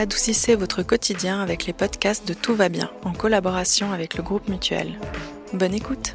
adoucissez 0.00 0.56
votre 0.56 0.82
quotidien 0.82 1.42
avec 1.42 1.66
les 1.66 1.74
podcasts 1.74 2.26
de 2.26 2.32
Tout 2.32 2.54
va 2.54 2.70
bien 2.70 2.90
en 3.04 3.12
collaboration 3.12 3.92
avec 3.92 4.16
le 4.16 4.22
groupe 4.22 4.48
Mutuel. 4.48 4.98
Bonne 5.52 5.74
écoute 5.74 6.14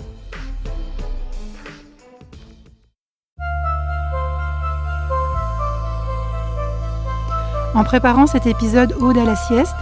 En 7.76 7.84
préparant 7.84 8.26
cet 8.26 8.48
épisode 8.48 8.96
Ode 9.00 9.20
à 9.20 9.24
la 9.24 9.36
sieste, 9.36 9.76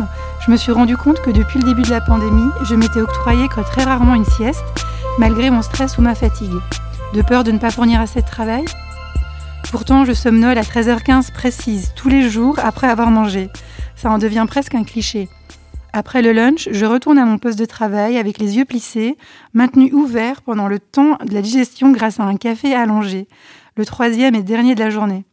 je 0.45 0.51
me 0.51 0.57
suis 0.57 0.73
rendu 0.73 0.97
compte 0.97 1.21
que 1.21 1.31
depuis 1.31 1.59
le 1.59 1.65
début 1.65 1.83
de 1.83 1.91
la 1.91 2.01
pandémie, 2.01 2.49
je 2.63 2.75
m'étais 2.75 2.99
octroyé 2.99 3.47
que 3.47 3.61
très 3.61 3.85
rarement 3.85 4.15
une 4.15 4.25
sieste, 4.25 4.65
malgré 5.17 5.49
mon 5.49 5.61
stress 5.61 5.97
ou 5.97 6.01
ma 6.01 6.15
fatigue. 6.15 6.51
De 7.13 7.21
peur 7.21 7.45
de 7.45 7.51
ne 7.51 7.59
pas 7.59 7.71
fournir 7.71 8.01
assez 8.01 8.21
de 8.21 8.27
travail? 8.27 8.65
Pourtant, 9.71 10.04
je 10.04 10.11
somnole 10.11 10.57
à 10.57 10.63
13h15 10.63 11.31
précise, 11.31 11.93
tous 11.95 12.09
les 12.09 12.29
jours 12.29 12.59
après 12.61 12.88
avoir 12.88 13.09
mangé. 13.09 13.49
Ça 14.03 14.12
en 14.12 14.17
devient 14.17 14.43
presque 14.45 14.75
un 14.75 14.84
cliché. 14.84 15.30
Après 15.93 16.21
le 16.21 16.34
lunch, 16.34 16.67
je 16.70 16.85
retourne 16.85 17.17
à 17.17 17.23
mon 17.23 17.38
poste 17.38 17.57
de 17.57 17.63
travail 17.63 18.17
avec 18.17 18.38
les 18.38 18.57
yeux 18.57 18.66
plissés, 18.66 19.16
maintenus 19.53 19.94
ouverts 19.94 20.41
pendant 20.41 20.67
le 20.67 20.80
temps 20.80 21.17
de 21.25 21.34
la 21.34 21.41
digestion 21.41 21.94
grâce 21.94 22.20
à 22.20 22.23
un 22.23 22.35
café 22.35 22.73
allongé, 22.73 23.30
le 23.77 23.85
troisième 23.85 24.35
et 24.35 24.44
dernier 24.44 24.75
de 24.75 24.81
la 24.81 24.89
journée. 24.89 25.23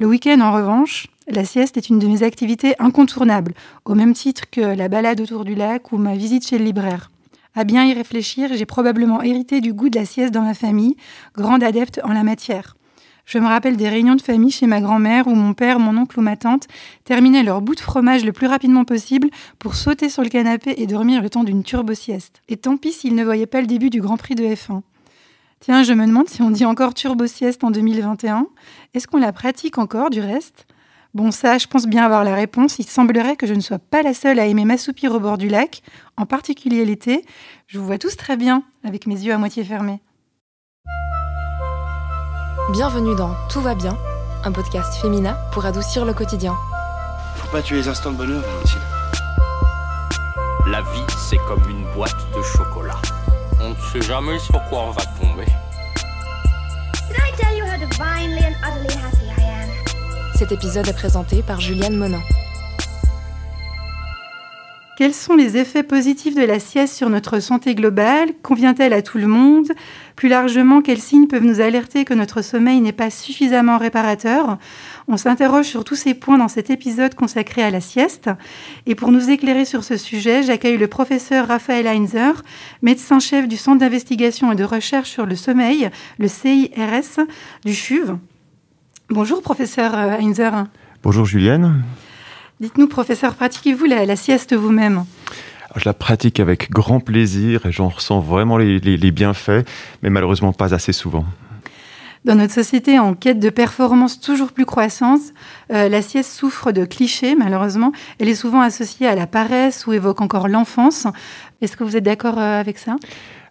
Le 0.00 0.08
week-end, 0.08 0.40
en 0.40 0.50
revanche, 0.50 1.06
la 1.28 1.44
sieste 1.44 1.76
est 1.76 1.88
une 1.88 2.00
de 2.00 2.08
mes 2.08 2.24
activités 2.24 2.74
incontournables, 2.80 3.54
au 3.84 3.94
même 3.94 4.14
titre 4.14 4.50
que 4.50 4.60
la 4.60 4.88
balade 4.88 5.20
autour 5.20 5.44
du 5.44 5.54
lac 5.54 5.92
ou 5.92 5.96
ma 5.96 6.16
visite 6.16 6.48
chez 6.48 6.58
le 6.58 6.64
libraire. 6.64 7.12
À 7.54 7.62
bien 7.62 7.84
y 7.84 7.94
réfléchir, 7.94 8.50
j'ai 8.54 8.66
probablement 8.66 9.22
hérité 9.22 9.60
du 9.60 9.72
goût 9.72 9.88
de 9.88 10.00
la 10.00 10.04
sieste 10.04 10.34
dans 10.34 10.42
ma 10.42 10.54
famille, 10.54 10.96
grande 11.36 11.62
adepte 11.62 12.00
en 12.02 12.12
la 12.12 12.24
matière. 12.24 12.74
Je 13.30 13.38
me 13.38 13.46
rappelle 13.46 13.76
des 13.76 13.88
réunions 13.88 14.16
de 14.16 14.22
famille 14.22 14.50
chez 14.50 14.66
ma 14.66 14.80
grand-mère 14.80 15.28
où 15.28 15.36
mon 15.36 15.54
père, 15.54 15.78
mon 15.78 15.96
oncle 15.96 16.18
ou 16.18 16.22
ma 16.22 16.36
tante 16.36 16.66
terminaient 17.04 17.44
leur 17.44 17.62
bout 17.62 17.76
de 17.76 17.80
fromage 17.80 18.24
le 18.24 18.32
plus 18.32 18.48
rapidement 18.48 18.84
possible 18.84 19.30
pour 19.60 19.76
sauter 19.76 20.08
sur 20.08 20.24
le 20.24 20.28
canapé 20.28 20.74
et 20.78 20.88
dormir 20.88 21.22
le 21.22 21.30
temps 21.30 21.44
d'une 21.44 21.62
turbo-sieste. 21.62 22.42
Et 22.48 22.56
tant 22.56 22.76
pis 22.76 22.90
s'ils 22.90 23.14
ne 23.14 23.22
voyaient 23.22 23.46
pas 23.46 23.60
le 23.60 23.68
début 23.68 23.88
du 23.88 24.00
Grand 24.00 24.16
Prix 24.16 24.34
de 24.34 24.42
F1. 24.42 24.82
Tiens, 25.60 25.84
je 25.84 25.92
me 25.92 26.06
demande 26.06 26.28
si 26.28 26.42
on 26.42 26.50
dit 26.50 26.64
encore 26.64 26.92
turbo-sieste 26.92 27.62
en 27.62 27.70
2021. 27.70 28.48
Est-ce 28.94 29.06
qu'on 29.06 29.18
la 29.18 29.32
pratique 29.32 29.78
encore 29.78 30.10
du 30.10 30.20
reste? 30.20 30.66
Bon, 31.14 31.30
ça, 31.30 31.56
je 31.56 31.68
pense 31.68 31.86
bien 31.86 32.02
avoir 32.02 32.24
la 32.24 32.34
réponse. 32.34 32.80
Il 32.80 32.86
semblerait 32.86 33.36
que 33.36 33.46
je 33.46 33.54
ne 33.54 33.60
sois 33.60 33.78
pas 33.78 34.02
la 34.02 34.12
seule 34.12 34.40
à 34.40 34.46
aimer 34.46 34.64
m'assoupir 34.64 35.14
au 35.14 35.20
bord 35.20 35.38
du 35.38 35.46
lac, 35.46 35.82
en 36.16 36.26
particulier 36.26 36.84
l'été. 36.84 37.24
Je 37.68 37.78
vous 37.78 37.86
vois 37.86 37.98
tous 37.98 38.16
très 38.16 38.36
bien, 38.36 38.64
avec 38.82 39.06
mes 39.06 39.14
yeux 39.14 39.32
à 39.32 39.38
moitié 39.38 39.62
fermés. 39.62 40.00
Bienvenue 42.68 43.16
dans 43.16 43.34
Tout 43.48 43.60
va 43.60 43.74
bien, 43.74 43.98
un 44.44 44.52
podcast 44.52 44.94
féminin 45.02 45.36
pour 45.52 45.64
adoucir 45.64 46.04
le 46.04 46.12
quotidien. 46.12 46.54
Faut 47.34 47.48
pas 47.48 47.62
tuer 47.62 47.78
les 47.78 47.88
instants 47.88 48.12
de 48.12 48.16
bonheur, 48.16 48.40
Valentine. 48.42 48.78
La 50.68 50.80
vie, 50.82 51.04
c'est 51.18 51.38
comme 51.48 51.68
une 51.68 51.84
boîte 51.94 52.14
de 52.36 52.40
chocolat. 52.42 52.94
On 53.60 53.70
ne 53.70 53.74
sait 53.74 54.02
jamais 54.02 54.38
sur 54.38 54.62
quoi 54.68 54.82
on 54.82 54.90
va 54.92 55.02
tomber. 55.20 55.46
Cet 60.36 60.52
épisode 60.52 60.86
est 60.86 60.92
présenté 60.92 61.42
par 61.42 61.60
Juliane 61.60 61.96
Monin. 61.96 62.22
Quels 65.00 65.14
sont 65.14 65.34
les 65.34 65.56
effets 65.56 65.82
positifs 65.82 66.34
de 66.34 66.44
la 66.44 66.60
sieste 66.60 66.94
sur 66.94 67.08
notre 67.08 67.40
santé 67.40 67.74
globale? 67.74 68.34
Convient-elle 68.42 68.92
à 68.92 69.00
tout 69.00 69.16
le 69.16 69.28
monde? 69.28 69.68
Plus 70.14 70.28
largement, 70.28 70.82
quels 70.82 71.00
signes 71.00 71.26
peuvent 71.26 71.42
nous 71.42 71.62
alerter 71.62 72.04
que 72.04 72.12
notre 72.12 72.42
sommeil 72.42 72.82
n'est 72.82 72.92
pas 72.92 73.08
suffisamment 73.08 73.78
réparateur? 73.78 74.58
On 75.08 75.16
s'interroge 75.16 75.64
sur 75.64 75.84
tous 75.84 75.94
ces 75.94 76.12
points 76.12 76.36
dans 76.36 76.48
cet 76.48 76.68
épisode 76.68 77.14
consacré 77.14 77.62
à 77.62 77.70
la 77.70 77.80
sieste. 77.80 78.28
Et 78.84 78.94
pour 78.94 79.10
nous 79.10 79.30
éclairer 79.30 79.64
sur 79.64 79.84
ce 79.84 79.96
sujet, 79.96 80.42
j'accueille 80.42 80.76
le 80.76 80.86
professeur 80.86 81.48
Raphaël 81.48 81.86
Heinzer, 81.86 82.42
médecin-chef 82.82 83.48
du 83.48 83.56
Centre 83.56 83.78
d'investigation 83.78 84.52
et 84.52 84.54
de 84.54 84.64
recherche 84.64 85.08
sur 85.08 85.24
le 85.24 85.34
sommeil, 85.34 85.88
le 86.18 86.28
CIRS 86.28 87.24
du 87.64 87.72
CHUV. 87.72 88.16
Bonjour 89.08 89.40
professeur 89.40 89.94
Heinzer. 89.94 90.66
Bonjour 91.02 91.24
Julienne. 91.24 91.84
Dites-nous, 92.60 92.88
professeur, 92.88 93.36
pratiquez-vous 93.36 93.86
la, 93.86 94.16
sieste 94.16 94.54
vous-même 94.54 95.04
je 95.76 95.84
la 95.84 95.94
pratique 95.94 96.40
avec 96.40 96.68
grand 96.68 96.98
plaisir 96.98 97.64
et 97.64 97.70
j'en 97.70 97.90
ressens 97.90 98.18
vraiment 98.18 98.58
les, 98.58 99.10
bienfaits, 99.12 99.64
mais 100.02 100.10
malheureusement 100.10 100.52
pas 100.52 100.74
assez 100.74 100.92
souvent. 100.92 101.24
Dans 102.24 102.34
notre 102.34 102.52
société 102.52 102.98
en 102.98 103.14
quête 103.14 103.38
de 103.38 103.50
performance 103.50 104.20
toujours 104.20 104.50
plus 104.50 104.66
croissante, 104.66 105.20
euh, 105.72 105.88
la 105.88 106.02
sieste 106.02 106.32
souffre 106.32 106.72
de 106.72 106.84
clichés, 106.84 107.36
malheureusement. 107.36 107.92
Elle 108.18 108.28
est 108.28 108.34
souvent 108.34 108.60
associée 108.60 109.06
à 109.06 109.14
la 109.14 109.28
paresse 109.28 109.86
ou 109.86 109.92
évoque 109.92 110.20
encore 110.20 110.48
l'enfance. 110.48 111.06
Est-ce 111.60 111.76
que 111.76 111.84
vous 111.84 111.96
êtes 111.96 112.04
d'accord 112.04 112.38
euh, 112.38 112.60
avec 112.60 112.78
ça? 112.78 112.96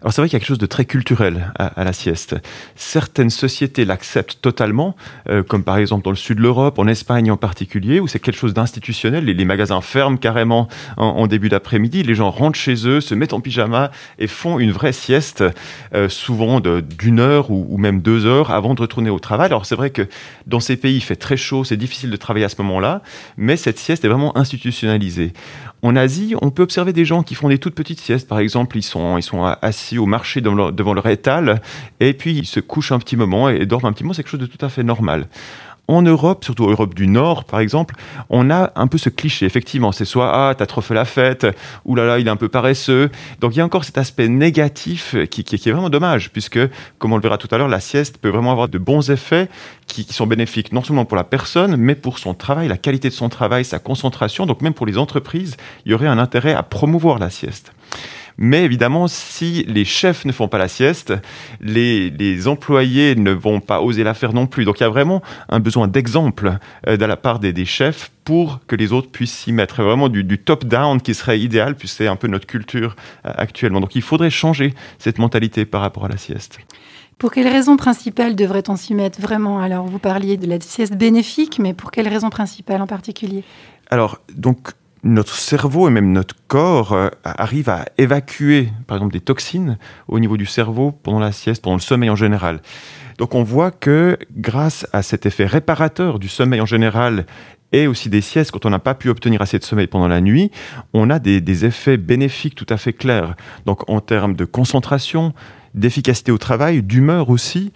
Alors 0.01 0.13
c'est 0.13 0.21
vrai 0.21 0.29
qu'il 0.29 0.35
y 0.35 0.37
a 0.37 0.39
quelque 0.39 0.47
chose 0.47 0.57
de 0.57 0.65
très 0.65 0.85
culturel 0.85 1.51
à, 1.59 1.83
la 1.83 1.91
sieste. 1.91 2.37
Certaines 2.77 3.29
sociétés 3.29 3.83
l'acceptent 3.83 4.39
totalement, 4.41 4.95
euh, 5.27 5.43
comme 5.43 5.65
par 5.65 5.77
exemple 5.77 6.05
dans 6.05 6.09
le 6.09 6.15
sud 6.15 6.37
de 6.37 6.41
l'Europe, 6.41 6.79
en 6.79 6.87
Espagne 6.87 7.29
en 7.29 7.35
particulier, 7.35 7.99
où 7.99 8.07
c'est 8.07 8.19
quelque 8.19 8.37
chose 8.37 8.53
d'institutionnel. 8.53 9.25
Les, 9.25 9.45
magasins 9.45 9.81
ferment 9.81 10.15
carrément 10.15 10.69
en, 10.95 11.27
début 11.27 11.49
d'après-midi, 11.49 12.03
les 12.03 12.15
gens 12.15 12.29
rentrent 12.29 12.57
chez 12.57 12.87
eux, 12.87 13.01
se 13.01 13.13
mettent 13.13 13.33
en 13.33 13.41
pyjama 13.41 13.91
et 14.19 14.27
font 14.27 14.57
une 14.57 14.71
vraie 14.71 14.93
sieste, 14.93 15.43
euh, 15.93 16.07
souvent 16.07 16.61
d'une 16.61 17.19
heure 17.19 17.51
ou, 17.51 17.67
ou, 17.69 17.77
même 17.77 18.01
deux 18.01 18.25
heures 18.25 18.51
avant 18.51 18.75
de 18.75 18.81
retourner 18.81 19.09
au 19.09 19.19
travail. 19.19 19.47
Alors 19.47 19.65
c'est 19.65 19.75
vrai 19.75 19.89
que 19.89 20.07
dans 20.47 20.61
ces 20.61 20.77
pays, 20.77 20.95
il 20.95 21.01
fait 21.01 21.17
très 21.17 21.35
chaud, 21.35 21.65
c'est 21.65 21.77
difficile 21.77 22.09
de 22.09 22.15
travailler 22.15 22.45
à 22.45 22.49
ce 22.49 22.61
moment-là, 22.61 23.01
mais 23.35 23.57
cette 23.57 23.77
sieste 23.77 24.05
est 24.05 24.07
vraiment 24.07 24.37
institutionnalisée. 24.37 25.33
En 25.81 25.95
Asie, 25.95 26.35
on 26.41 26.51
peut 26.51 26.63
observer 26.63 26.91
des 26.91 27.05
gens 27.05 27.23
qui 27.23 27.35
font 27.35 27.47
des 27.47 27.57
toutes 27.57 27.75
petites 27.75 28.01
siestes. 28.01 28.27
Par 28.27 28.39
exemple, 28.39 28.77
ils 28.77 28.83
sont, 28.83 29.17
ils 29.17 29.23
sont 29.23 29.43
assis 29.43 29.97
au 29.97 30.05
marché 30.05 30.41
devant 30.41 30.93
leur, 30.93 31.07
étal 31.07 31.61
et 31.99 32.13
puis 32.13 32.37
ils 32.37 32.45
se 32.45 32.59
couchent 32.59 32.91
un 32.91 32.99
petit 32.99 33.15
moment 33.15 33.49
et 33.49 33.65
dorment 33.65 33.85
un 33.85 33.93
petit 33.93 34.03
moment. 34.03 34.13
C'est 34.13 34.23
quelque 34.23 34.31
chose 34.31 34.41
de 34.41 34.45
tout 34.45 34.63
à 34.63 34.69
fait 34.69 34.83
normal 34.83 35.27
en 35.89 36.03
Europe, 36.03 36.45
surtout 36.45 36.65
en 36.65 36.69
Europe 36.69 36.93
du 36.93 37.07
Nord 37.07 37.45
par 37.45 37.59
exemple, 37.59 37.95
on 38.29 38.49
a 38.49 38.71
un 38.75 38.87
peu 38.87 38.97
ce 38.97 39.09
cliché. 39.09 39.45
Effectivement, 39.45 39.91
c'est 39.91 40.05
soit 40.05 40.31
ah 40.31 40.53
t'as 40.55 40.67
trop 40.67 40.81
fait 40.81 40.93
la 40.93 41.05
fête, 41.05 41.47
ou 41.83 41.95
là 41.95 42.05
là 42.05 42.19
il 42.19 42.27
est 42.27 42.31
un 42.31 42.35
peu 42.35 42.47
paresseux. 42.47 43.09
Donc 43.39 43.55
il 43.55 43.57
y 43.57 43.61
a 43.61 43.65
encore 43.65 43.83
cet 43.83 43.97
aspect 43.97 44.27
négatif 44.27 45.15
qui, 45.29 45.41
est 45.41 45.71
vraiment 45.71 45.89
dommage, 45.89 46.31
puisque 46.31 46.59
comme 46.99 47.13
on 47.13 47.17
le 47.17 47.21
verra 47.21 47.37
tout 47.37 47.47
à 47.51 47.57
l'heure, 47.57 47.67
la 47.67 47.79
sieste 47.79 48.19
peut 48.19 48.29
vraiment 48.29 48.51
avoir 48.51 48.69
de 48.69 48.77
bons 48.77 49.09
effets 49.09 49.49
qui, 49.87 50.05
qui, 50.05 50.13
sont 50.13 50.27
bénéfiques 50.27 50.71
non 50.71 50.83
seulement 50.83 51.05
pour 51.05 51.17
la 51.17 51.23
personne, 51.23 51.75
mais 51.75 51.95
pour 51.95 52.19
son 52.19 52.33
travail, 52.35 52.67
la 52.67 52.77
qualité 52.77 53.09
de 53.09 53.13
son 53.13 53.29
travail, 53.29 53.65
sa 53.65 53.79
concentration. 53.79 54.45
Donc 54.45 54.61
même 54.61 54.73
pour 54.73 54.85
les 54.85 54.97
entreprises, 54.97 55.57
il 55.85 55.91
y 55.91 55.95
aurait 55.95 56.07
un 56.07 56.19
intérêt 56.19 56.53
à 56.53 56.61
promouvoir 56.61 57.17
la 57.17 57.29
sieste. 57.29 57.73
Mais 58.41 58.63
évidemment, 58.63 59.09
si 59.09 59.65
les 59.67 59.83
chefs 59.83 60.23
ne 60.23 60.31
font 60.31 60.47
pas 60.47 60.57
la 60.57 60.69
sieste, 60.69 61.13
les, 61.59 62.47
employés 62.47 63.15
ne 63.15 63.31
vont 63.31 63.59
pas 63.59 63.81
oser 63.81 64.05
la 64.05 64.13
faire 64.13 64.31
non 64.31 64.47
plus. 64.47 64.63
Donc 64.63 64.79
il 64.79 64.83
y 64.83 64.85
a 64.85 64.89
vraiment 64.89 65.21
un 65.49 65.59
besoin 65.59 65.89
d'exemple 65.89 66.57
euh, 66.87 66.95
de 66.95 67.03
la 67.03 67.17
part 67.17 67.39
des, 67.39 67.65
chefs 67.65 68.11
pour 68.23 68.61
que 68.65 68.77
les 68.77 68.93
autres 68.93 69.11
puissent 69.11 69.37
s'y 69.37 69.51
mettre. 69.51 69.83
Vraiment 69.83 70.07
du, 70.07 70.37
top-down 70.37 71.01
qui 71.01 71.13
serait 71.13 71.37
idéal, 71.37 71.75
puisque 71.75 71.97
c'est 71.97 72.07
un 72.07 72.15
peu 72.15 72.27
notre 72.27 72.47
culture 72.47 72.95
euh, 73.25 73.33
actuellement. 73.35 73.81
Donc 73.81 73.95
il 73.95 74.01
faudrait 74.01 74.29
changer 74.29 74.73
cette 74.99 75.19
mentalité 75.19 75.65
par 75.65 75.81
rapport 75.81 76.05
à 76.05 76.07
la 76.07 76.17
sieste. 76.17 76.59
Pour 77.17 77.33
quelles 77.33 77.49
raisons 77.49 77.75
principales 77.75 78.37
devrait-on 78.37 78.77
s'y 78.77 78.93
mettre 78.93 79.19
vraiment? 79.19 79.59
Alors, 79.59 79.85
vous 79.85 79.99
parliez 79.99 80.37
de 80.37 80.47
la 80.47 80.61
sieste 80.61 80.95
bénéfique, 80.95 81.59
mais 81.59 81.73
pour 81.73 81.91
quelles 81.91 82.07
raisons 82.07 82.29
principales 82.29 82.81
en 82.81 82.87
particulier? 82.87 83.43
Alors, 83.89 84.21
donc, 84.33 84.69
notre 85.03 85.35
cerveau 85.35 85.87
et 85.87 85.91
même 85.91 86.11
notre 86.11 86.35
corps 86.47 86.93
euh, 86.93 87.09
arrivent 87.23 87.69
à 87.69 87.85
évacuer, 87.97 88.69
par 88.87 88.97
exemple, 88.97 89.13
des 89.13 89.21
toxines 89.21 89.77
au 90.07 90.19
niveau 90.19 90.37
du 90.37 90.45
cerveau 90.45 90.91
pendant 90.91 91.19
la 91.19 91.31
sieste, 91.31 91.63
pendant 91.63 91.75
le 91.75 91.81
sommeil 91.81 92.09
en 92.09 92.15
général. 92.15 92.61
Donc 93.17 93.35
on 93.35 93.43
voit 93.43 93.71
que 93.71 94.17
grâce 94.35 94.87
à 94.93 95.01
cet 95.01 95.25
effet 95.25 95.45
réparateur 95.45 96.19
du 96.19 96.29
sommeil 96.29 96.61
en 96.61 96.65
général 96.65 97.25
et 97.71 97.85
aussi 97.85 98.09
des 98.09 98.21
siestes, 98.21 98.51
quand 98.51 98.65
on 98.65 98.69
n'a 98.69 98.79
pas 98.79 98.95
pu 98.95 99.09
obtenir 99.09 99.41
assez 99.41 99.59
de 99.59 99.63
sommeil 99.63 99.87
pendant 99.87 100.07
la 100.07 100.21
nuit, 100.21 100.51
on 100.93 101.09
a 101.09 101.19
des, 101.19 101.39
des 101.39 101.65
effets 101.65 101.97
bénéfiques 101.97 102.55
tout 102.55 102.65
à 102.69 102.77
fait 102.77 102.93
clairs. 102.93 103.35
Donc 103.65 103.87
en 103.89 104.01
termes 104.01 104.35
de 104.35 104.45
concentration, 104.45 105.33
d'efficacité 105.73 106.31
au 106.31 106.37
travail, 106.37 106.81
d'humeur 106.81 107.29
aussi, 107.29 107.71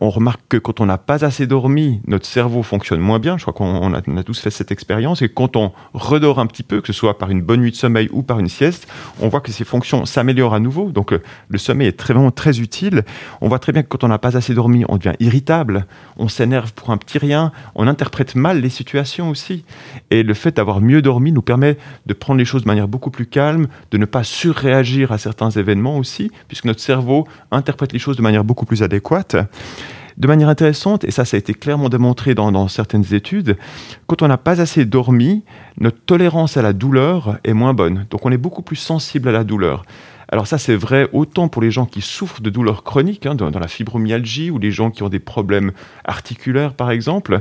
on 0.00 0.10
remarque 0.10 0.40
que 0.48 0.56
quand 0.56 0.80
on 0.80 0.86
n'a 0.86 0.98
pas 0.98 1.24
assez 1.24 1.46
dormi, 1.46 2.00
notre 2.06 2.26
cerveau 2.26 2.62
fonctionne 2.62 3.00
moins 3.00 3.18
bien. 3.18 3.38
Je 3.38 3.42
crois 3.42 3.54
qu'on 3.54 3.94
a, 3.94 4.22
tous 4.22 4.38
fait 4.38 4.50
cette 4.50 4.70
expérience. 4.70 5.22
Et 5.22 5.28
quand 5.28 5.56
on 5.56 5.72
redort 5.94 6.38
un 6.38 6.46
petit 6.46 6.62
peu, 6.62 6.80
que 6.80 6.88
ce 6.88 6.92
soit 6.92 7.18
par 7.18 7.30
une 7.30 7.42
bonne 7.42 7.60
nuit 7.60 7.70
de 7.70 7.76
sommeil 7.76 8.08
ou 8.12 8.22
par 8.22 8.38
une 8.38 8.48
sieste, 8.48 8.88
on 9.20 9.28
voit 9.28 9.40
que 9.40 9.52
ces 9.52 9.64
fonctions 9.64 10.04
s'améliorent 10.04 10.54
à 10.54 10.60
nouveau. 10.60 10.90
Donc 10.90 11.12
euh, 11.12 11.22
le 11.48 11.58
sommeil 11.58 11.88
est 11.88 12.00
vraiment 12.00 12.30
très 12.30 12.60
utile. 12.60 13.04
On 13.40 13.48
voit 13.48 13.58
très 13.58 13.72
bien 13.72 13.82
que 13.82 13.88
quand 13.88 14.04
on 14.04 14.08
n'a 14.08 14.18
pas 14.18 14.36
assez 14.36 14.54
dormi, 14.54 14.84
on 14.88 14.96
devient 14.96 15.16
irritable, 15.20 15.86
on 16.16 16.28
s'énerve 16.28 16.72
pour 16.72 16.90
un 16.90 16.96
petit 16.96 17.18
rien, 17.18 17.52
on 17.74 17.86
interprète 17.86 18.34
mal 18.34 18.60
les 18.60 18.70
situations 18.70 19.30
aussi. 19.30 19.64
Et 20.10 20.22
le 20.22 20.34
fait 20.34 20.56
d'avoir 20.56 20.80
mieux 20.80 21.02
dormi 21.02 21.32
nous 21.32 21.42
permet 21.42 21.78
de 22.06 22.14
prendre 22.14 22.38
les 22.38 22.44
choses 22.44 22.62
de 22.62 22.68
manière 22.68 22.88
beaucoup 22.88 23.10
plus 23.10 23.26
calme, 23.26 23.68
de 23.90 23.98
ne 23.98 24.04
pas 24.04 24.24
surréagir 24.24 25.12
à 25.12 25.18
certains 25.18 25.50
événements 25.50 25.98
aussi, 25.98 26.30
puisque 26.48 26.64
notre 26.64 26.80
cerveau 26.80 27.26
interprète 27.50 27.92
les 27.92 27.98
choses 27.98 28.16
de 28.16 28.22
manière 28.22 28.44
beaucoup 28.44 28.66
plus 28.66 28.82
adéquate. 28.82 29.36
de 30.16 30.26
manière 30.28 30.48
intéressante, 30.48 31.04
et 31.04 31.10
ça, 31.10 31.26
ça 31.26 31.36
a 31.36 31.38
été 31.38 31.52
clairement 31.52 31.90
démontré 31.90 32.34
dans, 32.34 32.50
dans 32.50 32.68
certaines 32.68 33.12
études, 33.12 33.58
quand 34.06 34.22
on 34.22 34.28
n'a 34.28 34.38
pas 34.38 34.62
assez 34.62 34.86
dormi, 34.86 35.44
notre 35.78 35.98
tolérance 36.06 36.56
à 36.56 36.62
la 36.62 36.72
douleur 36.72 37.38
est 37.44 37.52
moins 37.52 37.74
bonne. 37.74 38.06
Donc 38.08 38.24
on 38.24 38.32
est 38.32 38.38
beaucoup 38.38 38.62
plus 38.62 38.76
sensible 38.76 39.28
à 39.28 39.32
la 39.32 39.44
douleur. 39.44 39.84
Alors 40.28 40.46
ça, 40.46 40.58
c'est 40.58 40.74
vrai 40.74 41.08
autant 41.12 41.48
pour 41.48 41.62
les 41.62 41.70
gens 41.70 41.86
qui 41.86 42.00
souffrent 42.00 42.40
de 42.40 42.50
douleurs 42.50 42.82
chroniques, 42.82 43.26
hein, 43.26 43.34
dans, 43.34 43.50
la 43.50 43.68
fibromyalgie, 43.68 44.50
ou 44.50 44.58
les 44.58 44.72
gens 44.72 44.90
qui 44.90 45.02
ont 45.02 45.08
des 45.08 45.20
problèmes 45.20 45.72
articulaires, 46.04 46.74
par 46.74 46.90
exemple. 46.90 47.40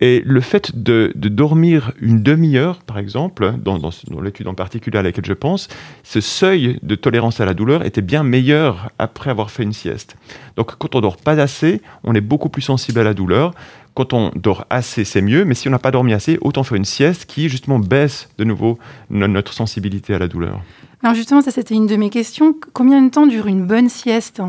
Et 0.00 0.22
le 0.24 0.40
fait 0.40 0.82
de, 0.82 1.12
dormir 1.14 1.92
une 2.00 2.22
demi-heure, 2.22 2.78
par 2.82 2.98
exemple, 2.98 3.54
dans, 3.58 3.78
dans 3.78 4.20
l'étude 4.22 4.48
en 4.48 4.54
particulier 4.54 4.98
à 4.98 5.02
laquelle 5.02 5.26
je 5.26 5.32
pense, 5.32 5.68
ce 6.02 6.20
seuil 6.20 6.78
de 6.82 6.94
tolérance 6.94 7.40
à 7.40 7.44
la 7.44 7.54
douleur 7.54 7.84
était 7.84 8.02
bien 8.02 8.22
meilleur 8.22 8.90
après 8.98 9.30
avoir 9.30 9.50
fait 9.50 9.62
une 9.62 9.72
sieste. 9.72 10.16
Donc 10.56 10.76
quand 10.76 10.94
on 10.94 11.00
dort 11.00 11.16
pas 11.16 11.40
assez, 11.40 11.80
on 12.04 12.14
est 12.14 12.20
beaucoup 12.20 12.48
plus 12.48 12.62
sensible 12.62 13.00
à 13.00 13.04
la 13.04 13.14
douleur. 13.14 13.52
Quand 13.94 14.12
on 14.12 14.32
dort 14.34 14.66
assez, 14.70 15.04
c'est 15.04 15.22
mieux, 15.22 15.44
mais 15.44 15.54
si 15.54 15.68
on 15.68 15.70
n'a 15.70 15.78
pas 15.78 15.92
dormi 15.92 16.12
assez, 16.12 16.38
autant 16.40 16.64
faire 16.64 16.76
une 16.76 16.84
sieste 16.84 17.26
qui 17.26 17.48
justement 17.48 17.78
baisse 17.78 18.28
de 18.38 18.44
nouveau 18.44 18.78
notre 19.10 19.52
sensibilité 19.52 20.14
à 20.14 20.18
la 20.18 20.26
douleur. 20.26 20.60
Alors 21.04 21.14
justement, 21.14 21.42
ça 21.42 21.50
c'était 21.50 21.74
une 21.74 21.86
de 21.86 21.96
mes 21.96 22.08
questions. 22.08 22.54
Combien 22.72 23.02
de 23.02 23.10
temps 23.10 23.26
dure 23.26 23.46
une 23.46 23.66
bonne 23.66 23.90
sieste? 23.90 24.40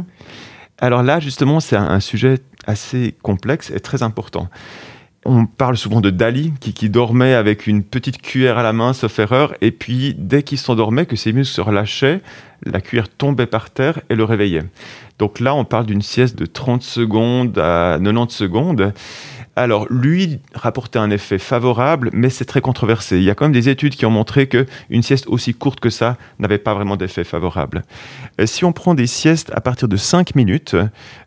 Alors 0.78 1.04
là, 1.04 1.19
justement, 1.19 1.60
c'est 1.60 1.75
un 1.75 2.00
sujet 2.00 2.40
assez 2.66 3.13
complexe 3.22 3.72
et 3.72 3.81
très 3.81 4.04
important. 4.04 4.48
On 5.25 5.48
parle 5.48 5.75
souvent 5.75 6.00
de 6.00 6.12
Dali 6.12 6.54
qui, 6.62 6.90
dormait 6.90 7.34
avec 7.34 7.68
une 7.68 7.84
petite 7.84 8.22
cuillère 8.22 8.57
à 8.57 8.63
la 8.63 8.72
main, 8.72 8.94
sauf 8.94 9.19
erreur, 9.19 9.54
et 9.60 9.72
puis 9.72 10.16
dès 10.18 10.44
qu'il 10.44 10.57
s'endormait, 10.57 11.06
que 11.06 11.18
ses 11.18 11.34
muscles 11.34 11.56
se 11.56 11.62
relâchaient, 11.62 12.22
la 12.66 12.80
cuillère 12.80 13.10
tombait 13.10 13.48
par 13.48 13.69
terre 13.72 14.00
et 14.10 14.16
le 14.16 14.24
réveillait. 14.24 14.63
Donc 15.19 15.42
là, 15.42 15.54
on 15.56 15.66
parle 15.66 15.88
d'une 15.88 16.04
sieste 16.04 16.38
de 16.38 16.46
30 16.46 16.84
secondes 16.84 17.60
à 17.60 17.98
90 18.02 18.34
secondes. 18.34 18.94
Alors, 19.57 19.88
lui 19.90 20.42
rapportait 20.54 21.00
un 21.00 21.10
effet 21.10 21.40
favorable, 21.40 22.10
mais 22.12 22.30
c'est 22.30 22.44
très 22.44 22.60
controversé. 22.60 23.18
Il 23.18 23.24
y 23.24 23.30
a 23.30 23.36
quand 23.36 23.46
même 23.46 23.54
des 23.54 23.69
études 23.69 23.96
qui 23.96 24.06
ont 24.06 24.12
montré 24.12 24.48
qu'une 24.48 25.02
sieste 25.02 25.28
aussi 25.28 25.54
courte 25.54 25.80
que 25.80 25.90
ça 25.90 26.18
n'avait 26.40 26.57
pas 26.57 26.74
vraiment 26.74 26.98
d'effet 26.98 27.24
favorable. 27.24 27.84
Euh, 28.42 28.46
si 28.46 28.66
on 28.66 28.74
prend 28.74 28.96
des 28.96 29.07
siestes 29.07 29.52
à 29.56 29.62
partir 29.62 29.88
de 29.88 29.96
5 29.96 30.36
minutes, 30.36 30.75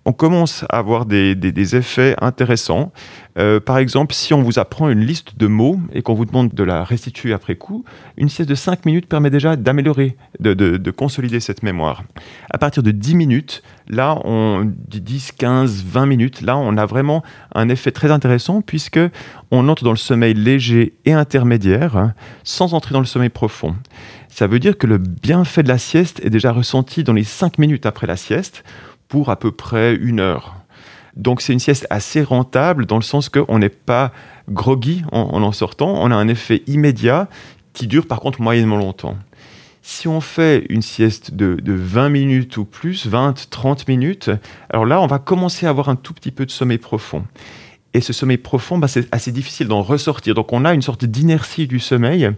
on 0.04 0.12
commence 0.12 0.64
à 0.68 0.78
avoir 0.78 1.06
des, 1.06 1.36
effets 1.74 2.16
intéressants. 2.20 2.92
Euh, 3.38 3.60
par 3.60 3.78
exemple, 3.78 4.14
si 4.14 4.34
on 4.34 4.42
vous 4.42 4.58
apprend 4.58 4.88
une 4.88 5.04
liste 5.04 5.38
de 5.38 5.46
mots 5.46 5.78
et 5.92 6.02
qu'on 6.02 6.14
vous 6.14 6.24
demande 6.24 6.52
de 6.52 6.64
la 6.64 6.82
restituer 6.84 7.32
après 7.32 7.56
coup, 7.56 7.84
une 8.16 8.28
sieste 8.28 8.48
de 8.48 8.54
5 8.54 8.84
minutes 8.84 9.06
permet 9.06 9.30
déjà 9.30 9.56
d'améliorer, 9.56 10.16
de, 10.40 10.54
de, 10.54 10.90
consolider 10.90 11.38
cette 11.38 11.62
mémoire. 11.62 12.02
À 12.50 12.58
partir 12.58 12.82
de 12.82 12.90
10 12.90 13.14
minutes, 13.14 13.62
là, 13.88 14.18
on, 14.24 14.70
10, 14.88 15.32
15, 15.32 15.84
20 15.84 16.06
minutes, 16.06 16.40
là, 16.40 16.56
on 16.56 16.76
a 16.76 16.86
vraiment 16.86 17.22
un 17.54 17.68
effet 17.68 17.92
très 17.92 18.10
intéressant 18.10 18.60
puisque 18.60 19.00
on 19.50 19.68
entre 19.68 19.84
dans 19.84 19.90
le 19.90 19.96
sommeil 19.96 20.34
léger 20.34 20.94
et 21.04 21.12
intermédiaire 21.12 21.96
hein, 21.96 22.14
sans 22.42 22.74
entrer 22.74 22.92
dans 22.92 23.00
le 23.00 23.06
sommeil 23.06 23.28
profond. 23.28 23.76
Ça 24.28 24.46
veut 24.46 24.58
dire 24.58 24.76
que 24.76 24.86
le 24.86 24.98
bienfait 24.98 25.62
de 25.62 25.68
la 25.68 25.78
sieste 25.78 26.20
est 26.24 26.30
déjà 26.30 26.52
ressenti 26.52 27.04
dans 27.04 27.12
les 27.12 27.24
5 27.24 27.58
minutes 27.58 27.86
après 27.86 28.06
la 28.06 28.16
sieste 28.16 28.64
pour 29.08 29.30
à 29.30 29.38
peu 29.38 29.52
près 29.52 29.94
une 29.94 30.20
heure. 30.20 30.57
Donc 31.18 31.42
c'est 31.42 31.52
une 31.52 31.58
sieste 31.58 31.86
assez 31.90 32.22
rentable 32.22 32.86
dans 32.86 32.96
le 32.96 33.02
sens 33.02 33.28
qu'on 33.28 33.58
n'est 33.58 33.68
pas 33.68 34.12
groggy 34.48 35.02
en, 35.12 35.42
en 35.42 35.52
sortant, 35.52 35.94
on 35.96 36.10
a 36.10 36.14
un 36.14 36.28
effet 36.28 36.62
immédiat 36.66 37.28
qui 37.74 37.86
dure 37.86 38.06
par 38.06 38.20
contre 38.20 38.40
moyennement 38.40 38.76
longtemps. 38.76 39.16
Si 39.82 40.06
on 40.06 40.20
fait 40.20 40.66
une 40.68 40.82
sieste 40.82 41.32
de, 41.32 41.56
20 41.64 42.08
minutes 42.10 42.56
ou 42.58 42.64
plus, 42.64 43.06
20, 43.06 43.48
30 43.48 43.88
minutes, 43.88 44.30
alors 44.68 44.84
là, 44.84 45.00
on 45.00 45.06
va 45.06 45.18
commencer 45.18 45.64
à 45.64 45.70
avoir 45.70 45.88
un 45.88 45.96
tout 45.96 46.12
petit 46.12 46.30
peu 46.30 46.44
de 46.44 46.50
sommeil 46.50 46.76
profond. 46.76 47.24
Et 47.94 48.02
ce 48.02 48.12
sommeil 48.12 48.36
profond, 48.36 48.76
bah, 48.76 48.86
c'est 48.86 49.08
assez 49.12 49.32
difficile 49.32 49.66
d'en 49.66 49.80
ressortir. 49.80 50.34
Donc 50.34 50.52
on 50.52 50.66
a 50.66 50.74
une 50.74 50.82
sorte 50.82 51.06
d'inertie 51.06 51.66
du 51.66 51.80
sommeil 51.80 52.30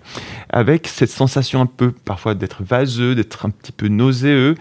avec 0.48 0.86
cette 0.86 1.10
sensation 1.10 1.60
un 1.60 1.66
peu 1.66 1.90
parfois 1.90 2.36
d'être 2.36 2.62
vaseux, 2.62 3.16
d'être 3.16 3.46
un 3.46 3.50
petit 3.50 3.72
peu 3.72 3.88
nauséeux. 3.88 4.54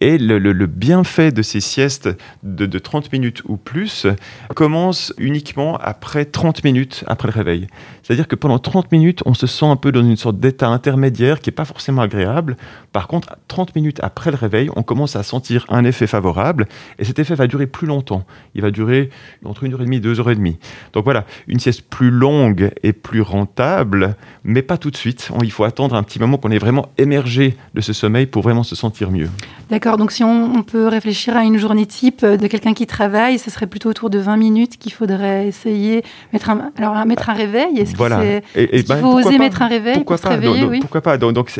Et 0.00 0.16
le, 0.18 0.66
bienfait 0.66 1.32
de 1.32 1.42
ces 1.42 1.60
siestes 1.60 2.08
de, 2.42 2.78
30 2.78 3.12
minutes 3.12 3.42
ou 3.46 3.56
plus 3.56 4.06
commence 4.54 5.12
uniquement 5.18 5.76
après 5.78 6.24
30 6.24 6.62
minutes 6.62 7.04
après 7.08 7.28
le 7.28 7.34
réveil. 7.34 7.66
C'est-à-dire 8.02 8.28
que 8.28 8.36
pendant 8.36 8.58
30 8.58 8.92
minutes, 8.92 9.22
on 9.26 9.34
se 9.34 9.46
sent 9.46 9.66
un 9.66 9.76
peu 9.76 9.90
dans 9.90 10.02
une 10.02 10.16
sorte 10.16 10.38
d'état 10.38 10.68
intermédiaire 10.68 11.40
qui 11.40 11.50
n'est 11.50 11.54
pas 11.54 11.64
forcément 11.64 12.02
agréable. 12.02 12.56
Par 12.98 13.06
contre, 13.06 13.36
30 13.46 13.76
minutes 13.76 14.00
après 14.02 14.32
le 14.32 14.36
réveil, 14.36 14.70
on 14.74 14.82
commence 14.82 15.14
à 15.14 15.22
sentir 15.22 15.64
un 15.68 15.84
effet 15.84 16.08
favorable 16.08 16.66
et 16.98 17.04
cet 17.04 17.20
effet 17.20 17.36
va 17.36 17.46
durer 17.46 17.68
plus 17.68 17.86
longtemps. 17.86 18.24
Il 18.56 18.62
va 18.62 18.72
durer 18.72 19.10
entre 19.44 19.62
une 19.62 19.72
heure 19.72 19.82
et 19.82 19.84
demie 19.84 20.00
deux 20.00 20.18
heures 20.18 20.30
et 20.30 20.34
demie. 20.34 20.58
Donc 20.94 21.04
voilà, 21.04 21.24
une 21.46 21.60
sieste 21.60 21.82
plus 21.82 22.10
longue 22.10 22.72
et 22.82 22.92
plus 22.92 23.20
rentable, 23.20 24.16
mais 24.42 24.62
pas 24.62 24.78
tout 24.78 24.90
de 24.90 24.96
suite. 24.96 25.30
Il 25.44 25.52
faut 25.52 25.62
attendre 25.62 25.94
un 25.94 26.02
petit 26.02 26.18
moment 26.18 26.38
qu'on 26.38 26.50
ait 26.50 26.58
vraiment 26.58 26.88
émergé 26.98 27.56
de 27.72 27.80
ce 27.80 27.92
sommeil 27.92 28.26
pour 28.26 28.42
vraiment 28.42 28.64
se 28.64 28.74
sentir 28.74 29.12
mieux. 29.12 29.30
D'accord 29.70 29.96
donc 29.96 30.10
si 30.10 30.24
on, 30.24 30.64
peut 30.64 30.88
réfléchir 30.88 31.36
à 31.36 31.44
une 31.44 31.58
journée 31.58 31.86
type 31.86 32.26
de 32.26 32.46
quelqu'un 32.48 32.74
qui 32.74 32.88
travaille, 32.88 33.38
ce 33.38 33.48
serait 33.48 33.68
plutôt 33.68 33.90
autour 33.90 34.10
de 34.10 34.18
20 34.18 34.36
minutes 34.38 34.76
qu'il 34.76 34.92
faudrait 34.92 35.46
essayer 35.46 36.02
mettre 36.32 36.50
un, 36.50 36.72
alors 36.76 37.06
mettre 37.06 37.30
un 37.30 37.34
réveil. 37.34 37.78
Est-ce 37.78 37.94
voilà. 37.94 38.40
qu'il 38.54 38.84
ben, 38.88 39.00
faut 39.00 39.18
oser 39.18 39.38
mettre 39.38 39.62
un 39.62 39.68
réveil 39.68 39.94
pourquoi 39.94 40.16
pour 40.16 40.30
pas, 40.30 40.34
se 40.34 40.40
réveiller? 40.40 40.64
oui. 40.64 40.80
Pourquoi 40.80 41.00
pas? 41.00 41.16
Donc, 41.16 41.52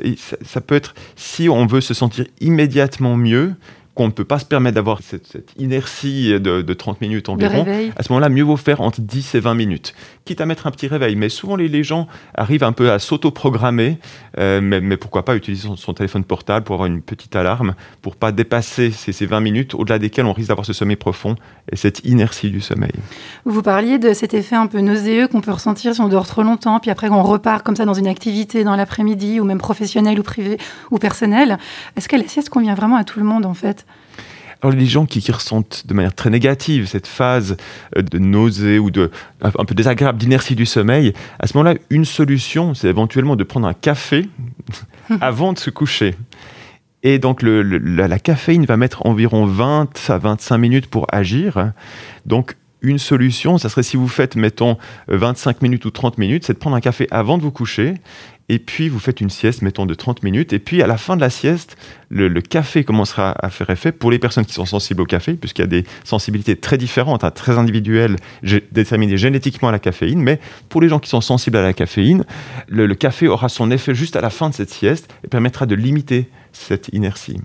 ça 0.42 0.60
peut 0.60 0.74
être 0.74 0.94
si 1.28 1.48
on 1.48 1.66
veut 1.66 1.82
se 1.82 1.92
sentir 1.92 2.24
immédiatement 2.40 3.16
mieux, 3.16 3.54
qu'on 3.98 4.06
ne 4.06 4.12
peut 4.12 4.24
pas 4.24 4.38
se 4.38 4.44
permettre 4.44 4.76
d'avoir 4.76 5.00
cette, 5.02 5.52
inertie 5.56 6.38
de, 6.38 6.72
30 6.72 7.00
minutes 7.00 7.28
environ, 7.28 7.66
à 7.96 8.02
ce 8.04 8.12
moment-là, 8.12 8.28
mieux 8.28 8.44
vaut 8.44 8.56
faire 8.56 8.80
entre 8.80 9.00
10 9.00 9.34
et 9.34 9.40
20 9.40 9.54
minutes, 9.54 9.92
quitte 10.24 10.40
à 10.40 10.46
mettre 10.46 10.68
un 10.68 10.70
petit 10.70 10.86
réveil. 10.86 11.16
Mais 11.16 11.28
souvent, 11.28 11.56
les, 11.56 11.82
gens 11.82 12.06
arrivent 12.36 12.62
un 12.62 12.70
peu 12.70 12.92
à 12.92 13.00
s'auto-programmer, 13.00 13.98
euh, 14.38 14.60
mais, 14.62 14.96
pourquoi 14.96 15.24
pas 15.24 15.34
utiliser 15.34 15.68
son, 15.74 15.94
téléphone 15.94 16.22
portable 16.22 16.64
pour 16.64 16.74
avoir 16.74 16.86
une 16.86 17.02
petite 17.02 17.34
alarme, 17.34 17.74
pour 18.00 18.14
pas 18.14 18.30
dépasser 18.30 18.92
ces, 18.92 19.26
20 19.26 19.40
minutes, 19.40 19.74
au-delà 19.74 19.98
desquelles 19.98 20.26
on 20.26 20.32
risque 20.32 20.50
d'avoir 20.50 20.64
ce 20.64 20.72
sommeil 20.72 20.94
profond 20.94 21.34
et 21.72 21.74
cette 21.74 22.04
inertie 22.04 22.52
du 22.52 22.60
sommeil. 22.60 22.92
Vous 23.46 23.62
parliez 23.62 23.98
de 23.98 24.12
cet 24.12 24.32
effet 24.32 24.54
un 24.54 24.68
peu 24.68 24.78
nauséeux 24.78 25.26
qu'on 25.26 25.40
peut 25.40 25.50
ressentir 25.50 25.92
si 25.92 26.00
on 26.00 26.08
dort 26.08 26.28
trop 26.28 26.44
longtemps, 26.44 26.78
puis 26.78 26.92
après 26.92 27.08
on 27.08 27.24
repart 27.24 27.66
comme 27.66 27.74
ça 27.74 27.84
dans 27.84 27.94
une 27.94 28.06
activité 28.06 28.62
dans 28.62 28.76
l'après-midi, 28.76 29.40
ou 29.40 29.44
même 29.44 29.58
professionnelle 29.58 30.20
ou 30.20 30.22
privée 30.22 30.58
ou 30.92 30.98
personnelle. 30.98 31.58
Est-ce 31.96 32.08
que 32.08 32.14
la 32.14 32.28
sieste 32.28 32.48
convient 32.48 32.76
vraiment 32.76 32.96
à 32.96 33.02
tout 33.02 33.18
le 33.18 33.24
monde 33.24 33.44
en 33.44 33.54
fait? 33.54 33.86
Alors 34.62 34.74
les 34.74 34.86
gens 34.86 35.06
qui, 35.06 35.20
ressentent 35.30 35.86
de 35.86 35.94
manière 35.94 36.14
très 36.14 36.30
négative 36.30 36.86
cette 36.86 37.06
phase 37.06 37.56
euh, 37.96 38.02
de 38.02 38.18
nausée 38.18 38.78
ou 38.78 38.90
de 38.90 39.10
un 39.40 39.64
peu 39.64 39.74
désagréable 39.74 40.18
d'inertie 40.18 40.56
du 40.56 40.66
sommeil, 40.66 41.12
à 41.38 41.46
ce 41.46 41.56
moment-là, 41.56 41.78
une 41.90 42.04
solution, 42.04 42.74
c'est 42.74 42.88
éventuellement 42.88 43.36
de 43.36 43.44
prendre 43.44 43.68
un 43.68 43.74
café 43.74 44.28
avant 45.20 45.52
de 45.52 45.58
se 45.58 45.70
coucher. 45.70 46.14
Et 47.04 47.20
donc 47.20 47.42
le, 47.42 47.62
la, 47.62 48.08
la, 48.08 48.18
caféine 48.18 48.64
va 48.64 48.76
mettre 48.76 49.06
environ 49.06 49.46
20 49.46 50.10
à 50.10 50.18
25 50.18 50.58
minutes 50.58 50.86
pour 50.88 51.06
agir. 51.12 51.72
Donc 52.26 52.56
une 52.82 52.98
solution, 52.98 53.58
ça 53.58 53.68
serait 53.68 53.82
si 53.84 53.96
vous 53.96 54.08
faites, 54.08 54.36
mettons, 54.36 54.76
25 55.08 55.62
minutes 55.62 55.84
ou 55.84 55.90
30 55.90 56.18
minutes, 56.18 56.44
c'est 56.44 56.54
de 56.54 56.58
prendre 56.58 56.76
un 56.76 56.80
café 56.80 57.06
avant 57.10 57.38
de 57.38 57.42
vous 57.42 57.50
coucher 57.52 57.94
et 58.48 58.58
puis 58.58 58.88
vous 58.88 58.98
faites 58.98 59.20
une 59.20 59.30
sieste, 59.30 59.62
mettons, 59.62 59.86
de 59.86 59.94
30 59.94 60.22
minutes, 60.22 60.52
et 60.52 60.58
puis 60.58 60.82
à 60.82 60.86
la 60.86 60.96
fin 60.96 61.16
de 61.16 61.20
la 61.20 61.30
sieste, 61.30 61.76
le, 62.08 62.28
café 62.40 62.84
commencera 62.84 63.34
à 63.38 63.50
faire 63.50 63.68
effet 63.70 63.92
pour 63.92 64.10
les 64.10 64.18
personnes 64.18 64.46
qui 64.46 64.54
sont 64.54 64.64
sensibles 64.64 65.02
au 65.02 65.06
café, 65.06 65.34
puisqu'il 65.34 65.62
y 65.62 65.64
a 65.64 65.68
des 65.68 65.84
sensibilités 66.04 66.56
très 66.56 66.78
différentes, 66.78 67.24
hein, 67.24 67.30
très 67.30 67.58
individuelles, 67.58 68.16
déterminées 68.72 69.18
génétiquement 69.18 69.68
à 69.68 69.72
la 69.72 69.78
caféine, 69.78 70.20
mais 70.20 70.40
pour 70.68 70.80
les 70.80 70.88
gens 70.88 70.98
qui 70.98 71.10
sont 71.10 71.20
sensibles 71.20 71.58
à 71.58 71.62
la 71.62 71.74
caféine, 71.74 72.24
le, 72.68 72.86
le 72.86 72.94
café 72.94 73.28
aura 73.28 73.48
son 73.48 73.70
effet 73.70 73.94
juste 73.94 74.16
à 74.16 74.20
la 74.20 74.30
fin 74.30 74.48
de 74.48 74.54
cette 74.54 74.70
sieste 74.70 75.12
et 75.24 75.28
permettra 75.28 75.66
de 75.66 75.74
limiter 75.74 76.28
cette 76.52 76.88
inertie. 76.92 77.38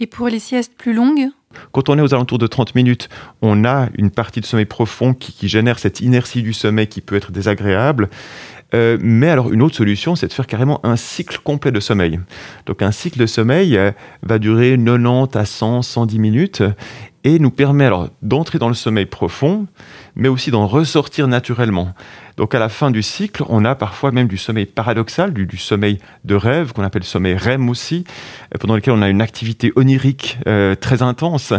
Et 0.00 0.06
pour 0.06 0.28
les 0.28 0.40
siestes 0.40 0.74
plus 0.76 0.92
longues? 0.92 1.28
Quand 1.70 1.88
on 1.88 1.96
est 1.98 2.02
aux 2.02 2.14
alentours 2.14 2.38
de 2.38 2.48
30 2.48 2.74
minutes, 2.74 3.08
on 3.42 3.64
a 3.64 3.88
une 3.96 4.10
partie 4.10 4.40
de 4.40 4.46
sommeil 4.46 4.66
profond 4.66 5.14
qui, 5.14 5.32
qui, 5.32 5.48
génère 5.48 5.78
cette 5.78 6.00
inertie 6.00 6.42
du 6.42 6.52
sommeil 6.52 6.88
qui 6.88 7.00
peut 7.00 7.14
être 7.14 7.30
désagréable. 7.30 8.08
Euh, 8.72 8.98
mais 9.00 9.28
alors, 9.28 9.52
une 9.52 9.62
autre 9.62 9.76
solution, 9.76 10.16
c'est 10.16 10.28
de 10.28 10.32
faire 10.32 10.46
carrément 10.46 10.84
un 10.84 10.96
cycle 10.96 11.38
complet 11.42 11.72
de 11.72 11.80
sommeil. 11.80 12.20
Donc, 12.66 12.82
un 12.82 12.90
cycle 12.90 13.18
de 13.18 13.26
sommeil 13.26 13.76
euh, 13.76 13.92
va 14.22 14.38
durer 14.38 14.76
90 14.76 15.36
à 15.36 15.44
100, 15.44 15.82
110 15.82 16.18
minutes 16.18 16.62
et 17.26 17.38
nous 17.38 17.50
permet 17.50 17.86
alors 17.86 18.10
d'entrer 18.20 18.58
dans 18.58 18.68
le 18.68 18.74
sommeil 18.74 19.06
profond, 19.06 19.66
mais 20.14 20.28
aussi 20.28 20.50
d'en 20.50 20.66
ressortir 20.66 21.26
naturellement. 21.26 21.94
Donc 22.36 22.54
à 22.54 22.58
la 22.58 22.68
fin 22.68 22.90
du 22.90 23.02
cycle, 23.02 23.44
on 23.48 23.64
a 23.64 23.74
parfois 23.74 24.10
même 24.10 24.28
du 24.28 24.36
sommeil 24.36 24.66
paradoxal, 24.66 25.32
du, 25.32 25.56
sommeil 25.56 26.00
de 26.24 26.34
rêve, 26.34 26.74
qu'on 26.74 26.82
appelle 26.82 27.04
sommeil 27.04 27.34
REM 27.34 27.70
aussi, 27.70 28.04
euh, 28.54 28.58
pendant 28.58 28.74
lequel 28.74 28.92
on 28.92 29.00
a 29.00 29.08
une 29.08 29.22
activité 29.22 29.72
onirique 29.74 30.38
très 30.80 31.00
intense. 31.00 31.54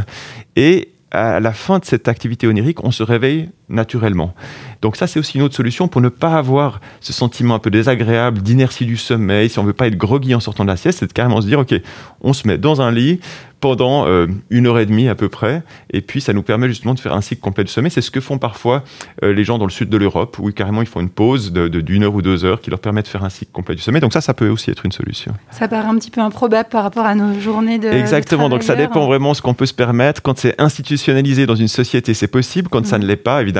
Et 0.55 0.91
à 1.15 1.39
la 1.39 1.53
fin 1.53 1.79
de 1.79 1.85
cette 1.85 2.07
activité 2.07 2.47
onirique, 2.47 2.83
on 2.83 2.91
se 2.91 3.03
réveille 3.03 3.49
naturellement. 3.69 4.33
Donc 4.81 4.95
ça, 4.95 5.07
c'est 5.07 5.19
aussi 5.19 5.37
une 5.37 5.43
autre 5.43 5.55
solution 5.55 5.87
pour 5.87 6.01
ne 6.01 6.09
pas 6.09 6.35
avoir 6.35 6.79
ce 6.99 7.13
sentiment 7.13 7.55
un 7.55 7.59
peu 7.59 7.71
désagréable 7.71 8.41
d'inertie 8.41 8.85
du 8.85 8.97
sommeil. 8.97 9.49
Si 9.49 9.59
on 9.59 9.63
veut 9.63 9.73
pas 9.73 9.87
être 9.87 9.97
groggy 9.97 10.35
en 10.35 10.39
sortant 10.39 10.63
de 10.63 10.69
la 10.69 10.77
sieste, 10.77 10.99
c'est 10.99 11.07
de 11.07 11.13
carrément 11.13 11.41
se 11.41 11.47
dire, 11.47 11.59
OK, 11.59 11.73
on 12.21 12.33
se 12.33 12.47
met 12.47 12.57
dans 12.57 12.81
un 12.81 12.91
lit, 12.91 13.19
pendant 13.65 14.07
euh, 14.07 14.27
une 14.51 14.67
heure 14.67 14.77
et 14.77 14.85
demie 14.85 15.09
à 15.09 15.15
peu 15.15 15.27
près. 15.27 15.63
Et 15.91 16.01
puis, 16.01 16.21
ça 16.21 16.33
nous 16.33 16.43
permet 16.43 16.67
justement 16.67 16.93
de 16.93 16.99
faire 16.99 17.13
un 17.13 17.21
cycle 17.21 17.41
complet 17.41 17.63
de 17.63 17.69
sommeil. 17.69 17.89
C'est 17.89 18.01
ce 18.01 18.11
que 18.11 18.19
font 18.19 18.37
parfois 18.37 18.83
euh, 19.23 19.33
les 19.33 19.43
gens 19.43 19.57
dans 19.57 19.65
le 19.65 19.71
sud 19.71 19.89
de 19.89 19.97
l'Europe, 19.97 20.37
où 20.37 20.51
carrément 20.51 20.83
ils 20.83 20.87
font 20.87 20.99
une 20.99 21.09
pause 21.09 21.51
d'une 21.51 21.69
de, 21.69 21.81
d'une 21.81 22.03
heure 22.03 22.13
ou 22.13 22.21
deux 22.21 22.45
heures 22.45 22.61
qui 22.61 22.69
leur 22.69 22.77
permet 22.77 23.01
de 23.01 23.07
faire 23.07 23.23
un 23.23 23.29
cycle 23.29 23.51
complet 23.51 23.73
du 23.73 23.81
sommeil. 23.81 24.01
Donc 24.01 24.13
ça, 24.13 24.21
ça 24.21 24.35
peut 24.35 24.49
aussi 24.49 24.69
être 24.69 24.85
une 24.85 24.91
solution. 24.91 25.33
Ça 25.49 25.67
paraît 25.67 25.87
un 25.87 25.95
petit 25.95 26.11
peu 26.11 26.21
improbable 26.21 26.69
par 26.69 26.83
rapport 26.83 27.07
à 27.07 27.15
nos 27.15 27.39
journées 27.39 27.79
de 27.79 27.87
Exactement. 27.87 28.49
donc 28.49 28.61
ça 28.61 28.75
dépend 28.75 29.07
vraiment 29.07 29.31
de 29.31 29.37
ce 29.37 29.41
qu'on 29.41 29.55
peut 29.55 29.65
se 29.65 29.73
permettre. 29.73 30.21
Quand 30.21 30.37
c'est 30.37 30.61
institutionnalisé 30.61 31.47
dans 31.47 31.55
une 31.55 31.67
société, 31.67 32.13
c'est 32.13 32.27
possible. 32.27 32.69
Quand 32.69 32.85
ça 32.85 32.99
mm. 32.99 33.01
ne 33.01 33.07
l'est 33.07 33.15
pas, 33.15 33.41
évidemment, 33.41 33.54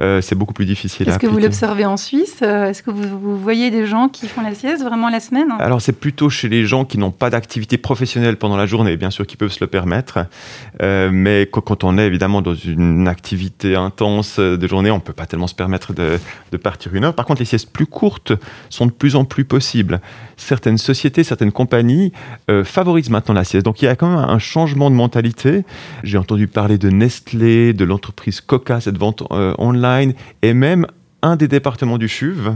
euh, 0.00 0.20
c'est 0.20 0.34
beaucoup 0.34 0.54
plus 0.54 0.66
difficile. 0.66 1.08
Est-ce 1.08 1.18
que 1.18 1.26
vous 1.26 1.38
l'observez 1.38 1.84
en 1.84 1.96
Suisse 1.96 2.42
Est-ce 2.42 2.82
que 2.82 2.90
vous, 2.90 3.18
vous, 3.18 3.38
voyez 3.38 3.70
des 3.70 3.86
gens 3.86 4.08
qui 4.08 4.28
font 4.28 4.42
la 4.42 4.54
sieste 4.54 4.82
vraiment 4.82 5.08
la 5.08 5.20
semaine? 5.20 5.48
Alors 5.58 5.80
c'est 5.80 5.92
plutôt 5.92 6.30
chez 6.30 6.48
les 6.48 6.64
gens 6.64 6.84
qui 6.84 6.98
n'ont 6.98 7.10
pas 7.10 7.30
d'activité 7.30 7.78
professionnelle 7.78 8.36
pendant 8.36 8.56
la 8.56 8.66
journée, 8.66 8.96
bien 8.96 9.10
sûr, 9.10 9.26
qui 9.26 9.36
peuvent 9.36 9.52
se 9.52 9.62
le 9.62 9.66
permettre. 9.66 10.26
Euh, 10.82 11.10
mais 11.12 11.48
quand 11.50 11.84
on 11.84 11.98
est 11.98 12.06
évidemment 12.06 12.42
dans 12.42 12.54
une 12.54 13.08
activité 13.08 13.76
intense 13.76 14.38
de 14.38 14.66
journée, 14.66 14.90
on 14.90 14.96
ne 14.96 15.00
peut 15.00 15.12
pas 15.12 15.26
tellement 15.26 15.46
se 15.46 15.54
permettre 15.54 15.92
de, 15.92 16.18
partir 16.62 16.94
une 16.94 17.04
heure. 17.04 17.14
Par 17.14 17.24
contre, 17.24 17.40
les 17.40 17.46
siestes 17.46 17.70
plus 17.70 17.86
courtes 17.86 18.32
sont 18.68 18.86
de 18.86 18.90
plus 18.90 19.16
en 19.16 19.24
plus 19.24 19.44
possibles. 19.44 20.00
Certaines 20.36 20.78
sociétés, 20.78 21.24
certaines 21.24 21.52
compagnies 21.52 22.12
euh, 22.50 22.64
favorisent 22.64 23.10
maintenant 23.10 23.34
la 23.34 23.44
sieste. 23.44 23.64
Donc 23.64 23.82
il 23.82 23.86
y 23.86 23.88
a 23.88 23.96
quand 23.96 24.08
même 24.08 24.18
un 24.18 24.38
changement 24.38 24.90
de 24.90 24.94
mentalité. 24.94 25.64
J'ai 26.02 26.18
entendu 26.18 26.46
parler 26.46 26.78
de 26.78 26.90
Nestlé, 26.90 27.72
de 27.72 27.84
l'entreprise 27.84 28.40
Coca, 28.40 28.80
cette 28.80 28.98
vente 28.98 29.22
euh, 29.29 29.29
online, 29.30 30.14
et 30.42 30.54
même 30.54 30.86
un 31.22 31.36
des 31.36 31.48
départements 31.48 31.98
du 31.98 32.08
CHUV 32.08 32.52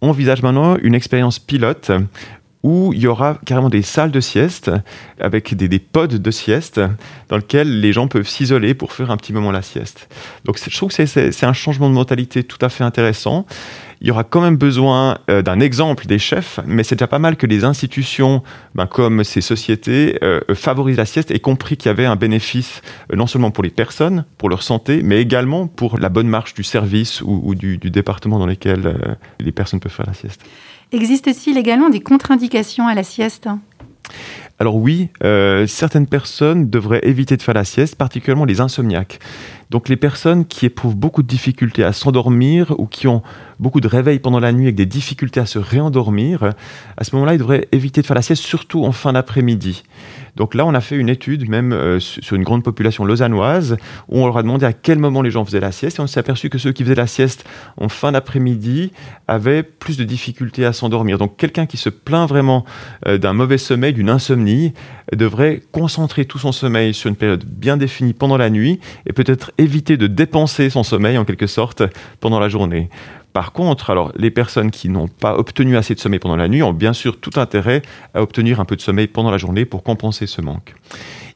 envisage 0.00 0.42
maintenant 0.42 0.76
une 0.76 0.94
expérience 0.94 1.38
pilote 1.38 1.90
où 2.62 2.92
il 2.92 3.00
y 3.00 3.06
aura 3.06 3.38
carrément 3.46 3.68
des 3.68 3.82
salles 3.82 4.10
de 4.10 4.20
sieste 4.20 4.70
avec 5.20 5.54
des, 5.54 5.68
des 5.68 5.78
pods 5.78 6.06
de 6.06 6.30
sieste 6.30 6.80
dans 7.28 7.36
lesquels 7.36 7.80
les 7.80 7.92
gens 7.92 8.08
peuvent 8.08 8.28
s'isoler 8.28 8.74
pour 8.74 8.92
faire 8.92 9.10
un 9.10 9.16
petit 9.16 9.32
moment 9.32 9.52
la 9.52 9.62
sieste. 9.62 10.08
Donc 10.44 10.58
je 10.58 10.76
trouve 10.76 10.92
que 10.92 11.06
c'est 11.06 11.44
un 11.44 11.52
changement 11.52 11.88
de 11.88 11.94
mentalité 11.94 12.42
tout 12.42 12.58
à 12.60 12.68
fait 12.68 12.84
intéressant. 12.84 13.46
Il 14.00 14.06
y 14.06 14.10
aura 14.10 14.22
quand 14.22 14.40
même 14.40 14.56
besoin 14.56 15.18
euh, 15.28 15.42
d'un 15.42 15.58
exemple 15.58 16.06
des 16.06 16.18
chefs, 16.18 16.60
mais 16.66 16.84
c'est 16.84 16.94
déjà 16.94 17.08
pas 17.08 17.18
mal 17.18 17.36
que 17.36 17.46
les 17.46 17.64
institutions, 17.64 18.42
ben, 18.74 18.86
comme 18.86 19.24
ces 19.24 19.40
sociétés, 19.40 20.18
euh, 20.22 20.40
favorisent 20.54 20.98
la 20.98 21.06
sieste 21.06 21.32
et 21.32 21.40
compris 21.40 21.76
qu'il 21.76 21.88
y 21.88 21.90
avait 21.90 22.06
un 22.06 22.14
bénéfice 22.14 22.82
euh, 23.12 23.16
non 23.16 23.26
seulement 23.26 23.50
pour 23.50 23.64
les 23.64 23.70
personnes, 23.70 24.24
pour 24.36 24.48
leur 24.48 24.62
santé, 24.62 25.00
mais 25.02 25.20
également 25.20 25.66
pour 25.66 25.98
la 25.98 26.10
bonne 26.10 26.28
marche 26.28 26.54
du 26.54 26.62
service 26.62 27.22
ou, 27.22 27.54
du, 27.56 27.78
du, 27.78 27.90
département 27.90 28.38
dans 28.38 28.46
lequel 28.46 29.16
les 29.40 29.52
personnes 29.52 29.80
peuvent 29.80 29.92
faire 29.92 30.06
la 30.06 30.14
sieste. 30.14 30.42
Existe-t-il 30.92 31.58
également 31.58 31.90
des 31.90 32.00
contre-indications 32.00 32.86
à 32.86 32.94
la 32.94 33.02
sieste? 33.02 33.48
Alors 34.58 34.76
oui, 34.76 35.10
euh, 35.22 35.66
certaines 35.66 36.06
personnes 36.06 36.68
devraient 36.68 37.00
éviter 37.04 37.36
de 37.36 37.42
faire 37.42 37.54
la 37.54 37.64
sieste, 37.64 37.94
particulièrement 37.94 38.44
les 38.44 38.60
insomniaques. 38.60 39.20
Donc 39.70 39.88
les 39.88 39.96
personnes 39.96 40.46
qui 40.46 40.66
éprouvent 40.66 40.96
beaucoup 40.96 41.22
de 41.22 41.28
difficultés 41.28 41.84
à 41.84 41.92
s'endormir 41.92 42.74
ou 42.78 42.86
qui 42.86 43.06
ont 43.06 43.22
beaucoup 43.60 43.80
de 43.80 43.88
réveils 43.88 44.18
pendant 44.18 44.40
la 44.40 44.52
nuit 44.52 44.64
avec 44.64 44.76
des 44.76 44.86
difficultés 44.86 45.40
à 45.40 45.46
se 45.46 45.58
réendormir, 45.58 46.54
à 46.96 47.04
ce 47.04 47.14
moment-là, 47.14 47.34
ils 47.34 47.38
devraient 47.38 47.68
éviter 47.72 48.00
de 48.00 48.06
faire 48.06 48.16
la 48.16 48.22
sieste, 48.22 48.42
surtout 48.42 48.84
en 48.84 48.92
fin 48.92 49.12
d'après-midi. 49.12 49.82
Donc 50.36 50.54
là, 50.54 50.64
on 50.64 50.74
a 50.74 50.80
fait 50.80 50.96
une 50.96 51.08
étude, 51.08 51.48
même 51.48 51.72
euh, 51.72 51.98
sur 51.98 52.36
une 52.36 52.44
grande 52.44 52.62
population 52.62 53.04
lausannoise, 53.04 53.76
où 54.08 54.20
on 54.20 54.26
leur 54.26 54.38
a 54.38 54.42
demandé 54.42 54.64
à 54.64 54.72
quel 54.72 54.98
moment 55.00 55.20
les 55.20 55.32
gens 55.32 55.44
faisaient 55.44 55.58
la 55.58 55.72
sieste, 55.72 55.98
et 55.98 56.00
on 56.00 56.06
s'est 56.06 56.20
aperçu 56.20 56.48
que 56.48 56.58
ceux 56.58 56.70
qui 56.70 56.84
faisaient 56.84 56.94
la 56.94 57.08
sieste 57.08 57.44
en 57.76 57.88
fin 57.88 58.12
d'après-midi 58.12 58.92
avaient 59.26 59.64
plus 59.64 59.96
de 59.96 60.04
difficultés 60.04 60.64
à 60.64 60.72
s'endormir. 60.72 61.18
Donc 61.18 61.36
quelqu'un 61.36 61.66
qui 61.66 61.76
se 61.76 61.88
plaint 61.88 62.28
vraiment 62.28 62.64
euh, 63.08 63.18
d'un 63.18 63.32
mauvais 63.32 63.58
sommeil, 63.58 63.92
d'une 63.92 64.10
insomnie, 64.10 64.74
devrait 65.12 65.60
concentrer 65.72 66.24
tout 66.24 66.38
son 66.38 66.52
sommeil 66.52 66.94
sur 66.94 67.08
une 67.08 67.16
période 67.16 67.44
bien 67.44 67.76
définie 67.76 68.12
pendant 68.12 68.36
la 68.36 68.48
nuit, 68.48 68.78
et 69.06 69.12
peut-être 69.12 69.50
éviter 69.58 69.96
de 69.96 70.06
dépenser 70.06 70.70
son 70.70 70.82
sommeil 70.82 71.18
en 71.18 71.24
quelque 71.24 71.46
sorte 71.46 71.82
pendant 72.20 72.40
la 72.40 72.48
journée. 72.48 72.88
Par 73.32 73.52
contre, 73.52 73.90
alors, 73.90 74.12
les 74.16 74.30
personnes 74.30 74.70
qui 74.70 74.88
n'ont 74.88 75.08
pas 75.08 75.36
obtenu 75.36 75.76
assez 75.76 75.94
de 75.94 76.00
sommeil 76.00 76.18
pendant 76.18 76.36
la 76.36 76.48
nuit 76.48 76.62
ont 76.62 76.72
bien 76.72 76.92
sûr 76.92 77.20
tout 77.20 77.38
intérêt 77.38 77.82
à 78.14 78.22
obtenir 78.22 78.58
un 78.58 78.64
peu 78.64 78.74
de 78.74 78.80
sommeil 78.80 79.06
pendant 79.06 79.30
la 79.30 79.38
journée 79.38 79.64
pour 79.64 79.82
compenser 79.82 80.26
ce 80.26 80.40
manque. 80.40 80.74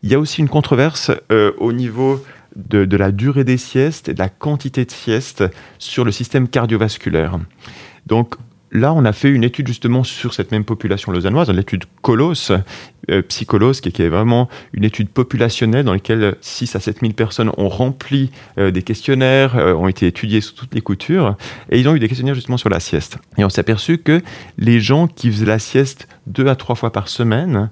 Il 0.02 0.10
y 0.10 0.14
a 0.14 0.18
aussi 0.18 0.40
une 0.40 0.48
controverse 0.48 1.12
euh, 1.30 1.52
au 1.58 1.72
niveau 1.72 2.24
de, 2.56 2.84
de, 2.84 2.96
la 2.96 3.12
durée 3.12 3.44
des 3.44 3.56
siestes 3.56 4.08
et 4.08 4.14
de 4.14 4.18
la 4.18 4.28
quantité 4.28 4.84
de 4.84 4.90
siestes 4.90 5.44
sur 5.78 6.04
le 6.04 6.12
système 6.12 6.48
cardiovasculaire. 6.48 7.38
Donc, 8.06 8.34
Là, 8.74 8.94
on 8.94 9.04
a 9.04 9.12
fait 9.12 9.28
une 9.28 9.44
étude 9.44 9.68
justement 9.68 10.02
sur 10.02 10.32
cette 10.32 10.50
même 10.50 10.64
population 10.64 11.12
lausannoise, 11.12 11.50
l'étude 11.50 11.84
Colos, 12.00 12.52
euh, 13.10 13.20
Psycholos, 13.28 13.72
qui, 13.72 14.02
est 14.02 14.08
vraiment 14.08 14.48
une 14.72 14.84
étude 14.84 15.10
populationnelle 15.10 15.84
dans 15.84 15.92
laquelle 15.92 16.36
6 16.40 16.74
à 16.74 16.80
7 16.80 17.00
000 17.02 17.12
personnes 17.12 17.50
ont 17.58 17.68
rempli 17.68 18.30
euh, 18.56 18.70
des 18.70 18.82
questionnaires, 18.82 19.56
euh, 19.56 19.74
ont 19.74 19.88
été 19.88 20.06
étudiés 20.06 20.40
sous 20.40 20.54
toutes 20.54 20.74
les 20.74 20.80
coutures, 20.80 21.36
et 21.70 21.80
ils 21.80 21.86
ont 21.86 21.94
eu 21.94 21.98
des 21.98 22.08
questionnaires 22.08 22.34
justement 22.34 22.56
sur 22.56 22.70
la 22.70 22.80
sieste. 22.80 23.18
Et 23.36 23.44
on 23.44 23.50
s'est 23.50 23.60
aperçu 23.60 23.98
que 23.98 24.22
les 24.56 24.80
gens 24.80 25.06
qui 25.06 25.30
faisaient 25.30 25.44
la 25.44 25.58
sieste 25.58 26.08
deux 26.26 26.46
à 26.46 26.56
trois 26.56 26.74
fois 26.74 26.92
par 26.92 27.08
semaine 27.08 27.68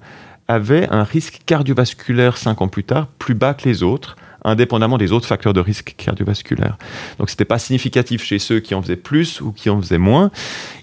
avaient 0.48 0.86
un 0.90 1.04
risque 1.04 1.40
cardiovasculaire 1.46 2.36
cinq 2.36 2.60
ans 2.60 2.68
plus 2.68 2.84
tard 2.84 3.06
plus 3.18 3.34
bas 3.34 3.54
que 3.54 3.66
les 3.66 3.82
autres, 3.82 4.16
indépendamment 4.44 4.98
des 4.98 5.12
autres 5.12 5.26
facteurs 5.26 5.52
de 5.52 5.60
risque 5.60 5.94
cardiovasculaire. 5.96 6.76
Donc 7.18 7.30
c'était 7.30 7.44
pas 7.44 7.58
significatif 7.58 8.24
chez 8.24 8.38
ceux 8.38 8.60
qui 8.60 8.74
en 8.74 8.82
faisaient 8.82 8.96
plus 8.96 9.40
ou 9.40 9.52
qui 9.52 9.70
en 9.70 9.80
faisaient 9.80 9.98
moins. 9.98 10.30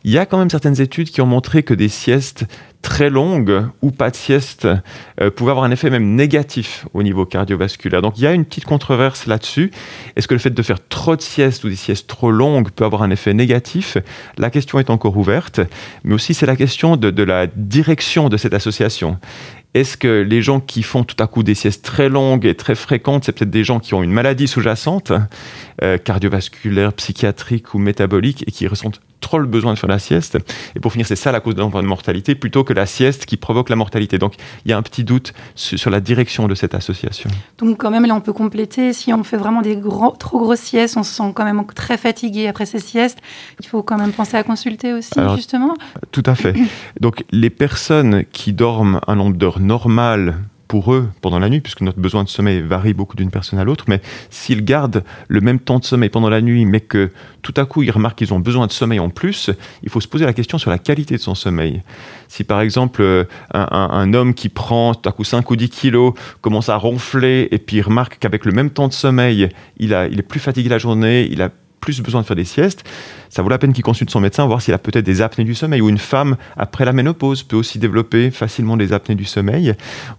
Il 0.03 0.11
y 0.11 0.17
a 0.17 0.25
quand 0.25 0.37
même 0.37 0.49
certaines 0.49 0.81
études 0.81 1.09
qui 1.09 1.21
ont 1.21 1.25
montré 1.25 1.63
que 1.63 1.73
des 1.73 1.89
siestes 1.89 2.45
très 2.81 3.09
longues 3.09 3.65
ou 3.81 3.91
pas 3.91 4.09
de 4.11 4.15
sieste 4.15 4.67
euh, 5.19 5.29
pouvaient 5.29 5.51
avoir 5.51 5.65
un 5.65 5.71
effet 5.71 5.89
même 5.89 6.15
négatif 6.15 6.85
au 6.93 7.03
niveau 7.03 7.25
cardiovasculaire. 7.25 8.01
Donc 8.01 8.17
il 8.17 8.23
y 8.23 8.27
a 8.27 8.33
une 8.33 8.45
petite 8.45 8.65
controverse 8.65 9.25
là-dessus. 9.25 9.71
Est-ce 10.15 10.27
que 10.27 10.33
le 10.33 10.39
fait 10.39 10.51
de 10.51 10.61
faire 10.61 10.77
trop 10.87 11.15
de 11.15 11.21
siestes 11.21 11.63
ou 11.63 11.69
des 11.69 11.75
siestes 11.75 12.07
trop 12.07 12.31
longues 12.31 12.71
peut 12.71 12.85
avoir 12.85 13.03
un 13.03 13.09
effet 13.09 13.33
négatif? 13.33 13.97
La 14.37 14.49
question 14.49 14.79
est 14.79 14.89
encore 14.89 15.17
ouverte, 15.17 15.59
mais 16.03 16.13
aussi 16.13 16.33
c'est 16.33 16.45
la 16.45 16.55
question 16.55 16.95
de, 16.95 17.09
de 17.09 17.23
la 17.23 17.47
direction 17.47 18.29
de 18.29 18.37
cette 18.37 18.53
association. 18.53 19.17
Est-ce 19.73 19.97
que 19.97 20.21
les 20.21 20.41
gens 20.41 20.59
qui 20.59 20.81
font 20.81 21.03
tout 21.03 21.21
à 21.21 21.27
coup 21.27 21.43
des 21.43 21.55
siestes 21.55 21.83
très 21.83 22.09
longues 22.09 22.45
et 22.45 22.55
très 22.55 22.75
fréquentes, 22.75 23.25
c'est 23.25 23.31
peut-être 23.31 23.49
des 23.49 23.63
gens 23.63 23.79
qui 23.79 23.93
ont 23.93 24.01
une 24.01 24.11
maladie 24.11 24.47
sous-jacente, 24.47 25.11
euh, 25.83 25.97
cardiovasculaire, 25.97 26.93
psychiatrique 26.93 27.73
ou 27.73 27.77
métabolique, 27.77 28.43
et 28.47 28.51
qui 28.51 28.67
ressentent 28.67 29.01
trop 29.19 29.39
le 29.39 29.47
besoin 29.47 29.73
de 29.73 29.79
faire 29.79 29.89
la 29.89 29.99
sieste. 29.99 30.37
Et 30.75 30.79
pour 30.79 30.91
finir, 30.91 31.07
c'est 31.07 31.15
ça 31.15 31.31
la 31.31 31.39
cause 31.39 31.55
de 31.55 31.61
la 31.61 31.81
mortalité, 31.81 32.35
plutôt 32.35 32.63
que 32.63 32.73
la 32.73 32.85
sieste 32.85 33.25
qui 33.25 33.37
provoque 33.37 33.69
la 33.69 33.75
mortalité. 33.75 34.17
Donc 34.17 34.35
il 34.65 34.71
y 34.71 34.73
a 34.73 34.77
un 34.77 34.81
petit 34.81 35.03
doute 35.03 35.33
sur 35.55 35.89
la 35.89 35.99
direction 35.99 36.47
de 36.47 36.55
cette 36.55 36.75
association. 36.75 37.29
Donc 37.57 37.77
quand 37.77 37.91
même, 37.91 38.05
là, 38.05 38.15
on 38.15 38.21
peut 38.21 38.33
compléter. 38.33 38.93
Si 38.93 39.13
on 39.13 39.23
fait 39.23 39.37
vraiment 39.37 39.61
des 39.61 39.79
trop 40.19 40.39
grosses 40.39 40.59
siestes, 40.59 40.97
on 40.97 41.03
se 41.03 41.13
sent 41.13 41.31
quand 41.35 41.45
même 41.45 41.63
très 41.75 41.97
fatigué 41.97 42.47
après 42.47 42.65
ces 42.65 42.79
siestes. 42.79 43.19
Il 43.59 43.67
faut 43.67 43.83
quand 43.83 43.97
même 43.97 44.11
penser 44.11 44.37
à 44.37 44.43
consulter 44.43 44.93
aussi, 44.93 45.19
justement. 45.35 45.73
Tout 46.11 46.23
à 46.25 46.35
fait. 46.35 46.55
Donc 46.99 47.23
les 47.31 47.49
personnes 47.49 48.23
qui 48.31 48.53
dorment 48.53 48.99
un 49.07 49.15
nombre 49.15 49.37
d'heures 49.37 49.59
normal 49.59 50.37
pour 50.67 50.93
eux 50.93 51.09
pendant 51.21 51.39
la 51.39 51.49
nuit, 51.49 51.61
puisque 51.61 51.81
notre 51.81 51.99
besoin 51.99 52.23
de 52.23 52.29
sommeil 52.29 52.61
varie 52.61 52.93
beaucoup 52.93 53.15
d'une 53.15 53.31
personne 53.31 53.59
à 53.59 53.63
l'autre, 53.63 53.85
mais 53.87 54.01
s'ils 54.29 54.63
gardent 54.63 55.03
le 55.27 55.41
même 55.41 55.59
temps 55.59 55.79
de 55.79 55.85
sommeil 55.85 56.09
pendant 56.09 56.29
la 56.29 56.41
nuit, 56.41 56.65
mais 56.65 56.81
que 56.81 57.11
tout 57.41 57.53
à 57.57 57.65
coup 57.65 57.83
ils 57.83 57.91
remarquent 57.91 58.17
qu'ils 58.17 58.33
ont 58.33 58.39
besoin 58.39 58.67
de 58.67 58.71
sommeil 58.71 58.99
en 58.99 59.09
plus, 59.09 59.49
il 59.83 59.89
faut 59.89 60.01
se 60.01 60.07
poser 60.07 60.25
la 60.25 60.33
question 60.33 60.57
sur 60.57 60.69
la 60.69 60.77
qualité 60.77 61.15
de 61.15 61.21
son 61.21 61.35
sommeil. 61.35 61.81
Si 62.27 62.43
par 62.43 62.61
exemple 62.61 63.01
euh, 63.01 63.23
un, 63.53 64.13
homme 64.13 64.33
qui 64.33 64.49
prend 64.49 64.93
tout 64.93 65.07
à 65.07 65.11
coup 65.11 65.23
5 65.23 65.49
ou 65.49 65.55
10 65.55 65.69
kilos 65.69 66.13
commence 66.41 66.69
à 66.69 66.75
ronfler 66.75 67.47
et 67.51 67.57
puis 67.57 67.77
il 67.77 67.81
remarque 67.81 68.17
qu'avec 68.19 68.45
le 68.45 68.51
même 68.51 68.69
temps 68.69 68.87
de 68.87 68.93
sommeil, 68.93 69.49
il, 69.77 69.93
est 69.93 70.27
plus 70.27 70.39
fatigué 70.39 70.69
la 70.69 70.77
journée, 70.77 71.27
il 71.31 71.41
a 71.41 71.49
plus 71.79 72.01
besoin 72.01 72.21
de 72.21 72.25
faire 72.25 72.35
des 72.35 72.43
siestes, 72.43 72.83
ça 73.29 73.41
vaut 73.41 73.49
la 73.49 73.57
peine 73.57 73.73
qu'il 73.73 73.83
consulte 73.83 74.09
son 74.09 74.19
médecin, 74.19 74.45
voir 74.45 74.61
s'il 74.61 74.73
a 74.73 74.77
peut-être 74.77 75.05
des 75.05 75.21
apnées 75.21 75.43
du 75.43 75.55
sommeil. 75.55 75.81
Ou 75.81 75.89
une 75.89 75.97
femme, 75.97 76.37
après 76.55 76.85
la 76.85 76.93
ménopause, 76.93 77.43
peut 77.43 77.55
aussi 77.55 77.79
développer 77.79 78.31
facilement 78.31 78.77
des 78.77 78.93
apnées 78.93 79.15
du 79.15 79.25
sommeil. 79.25 79.73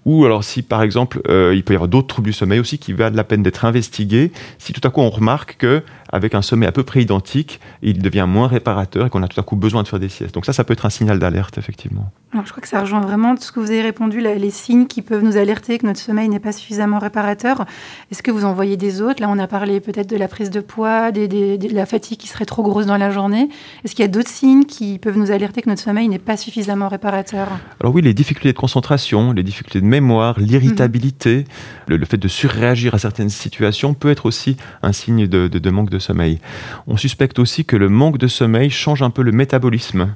Ou 0.05 0.25
alors 0.25 0.45
si, 0.45 0.63
par 0.63 0.83
exemple, 0.83 1.21
euh, 1.29 1.53
il 1.55 1.65
peut 1.65 1.73
y 1.73 1.77
avoir 1.77 1.89
d'autres 1.89 2.09
troubles 2.09 2.29
du 2.29 2.33
sommeil 2.33 2.61
aussi 2.61 2.79
qui 2.79 2.93
valent 2.93 3.17
la 3.17 3.25
peine 3.25 3.43
d'être 3.43 3.65
investigués, 3.65 4.33
si 4.59 4.73
tout 4.73 4.87
à 4.87 4.91
coup 4.91 5.01
on 5.01 5.11
remarque 5.11 5.57
que 5.59 5.83
avec 6.11 6.35
un 6.35 6.43
sommeil 6.43 6.69
à 6.69 6.73
peu 6.73 6.83
près 6.83 7.03
identique, 7.03 7.61
il 7.83 8.01
devient 8.01 8.27
moins 8.27 8.49
réparateur 8.49 9.07
et 9.07 9.11
qu'on 9.11 9.23
a 9.23 9.29
tout 9.29 9.39
à 9.39 9.43
coup 9.43 9.57
besoin 9.57 9.83
de 9.83 9.89
faire 9.89 9.99
des 9.99 10.09
siestes. 10.09 10.35
Donc 10.35 10.47
ça, 10.47 10.53
ça 10.53 10.65
peut 10.65 10.73
être 10.73 10.87
un 10.87 10.91
signal 10.91 11.19
d'alerte, 11.19 11.59
effectivement. 11.59 12.11
Alors, 12.33 12.47
je 12.47 12.51
crois 12.51 12.61
que 12.61 12.69
ça 12.69 12.81
rejoint 12.81 13.01
vraiment 13.01 13.35
tout 13.35 13.43
ce 13.43 13.53
que 13.53 13.61
vous 13.61 13.71
avez 13.71 13.83
répondu, 13.83 14.21
les 14.21 14.51
signes 14.51 14.87
qui 14.87 15.03
peuvent 15.03 15.23
nous 15.23 15.37
alerter 15.37 15.79
que 15.79 15.87
notre 15.87 16.01
sommeil 16.01 16.29
n'est 16.29 16.41
pas 16.41 16.53
suffisamment 16.53 16.99
réparateur. 16.99 17.65
Est-ce 18.11 18.23
que 18.23 18.31
vous 18.31 18.45
en 18.45 18.53
voyez 18.53 18.77
des 18.77 19.01
autres? 19.01 19.21
Là, 19.21 19.29
on 19.31 19.39
a 19.39 19.47
parlé 19.47 19.81
peut-être 19.81 20.09
de 20.09 20.17
la 20.17 20.29
prise 20.29 20.51
de 20.51 20.61
poids, 20.61 21.11
de 21.11 21.75
la 21.75 21.87
fatigue 21.87 22.19
qui 22.19 22.29
serait 22.29 22.45
trop 22.45 22.63
grosse 22.63 22.87
dans 22.87 22.98
la 22.99 23.11
journée. 23.11 23.49
Est-ce 23.85 23.95
qu'il 23.95 24.05
y 24.05 24.09
a 24.09 24.11
d'autres 24.11 24.31
signes 24.31 24.65
qui 24.65 24.99
peuvent 24.99 25.19
nous 25.19 25.31
alerter 25.31 25.63
que 25.63 25.69
notre 25.69 25.83
sommeil 25.83 26.09
n'est 26.09 26.19
pas 26.19 26.37
suffisamment 26.37 26.89
réparateur? 26.89 27.49
Alors 27.81 27.95
oui, 27.95 28.03
les 28.03 28.15
difficultés 28.15 28.53
de 28.53 28.59
concentration, 28.59 29.33
les 29.33 29.43
difficultés 29.43 29.81
de 29.81 29.87
mémoire, 29.87 30.39
l'irritabilité, 30.39 31.45
mhm. 31.89 31.97
le, 31.97 32.05
fait 32.07 32.17
de 32.17 32.29
surréagir 32.29 32.95
à 32.95 32.99
certaines 32.99 33.31
situations 33.31 33.95
peut 33.95 34.11
être 34.11 34.27
aussi 34.27 34.57
un 34.83 34.93
signe 34.93 35.27
de, 35.27 35.71
manque 35.71 35.91
de 35.91 35.99
de 35.99 36.01
sommeil. 36.01 36.39
On 36.87 36.97
suspecte 36.97 37.39
aussi 37.39 37.65
que 37.65 37.77
le 37.77 37.89
manque 37.89 38.19
de 38.19 38.29
sommeil 38.29 38.71
change 38.71 39.03
un 39.03 39.11
peu 39.11 39.23
le 39.23 39.33
métabolisme. 39.33 40.15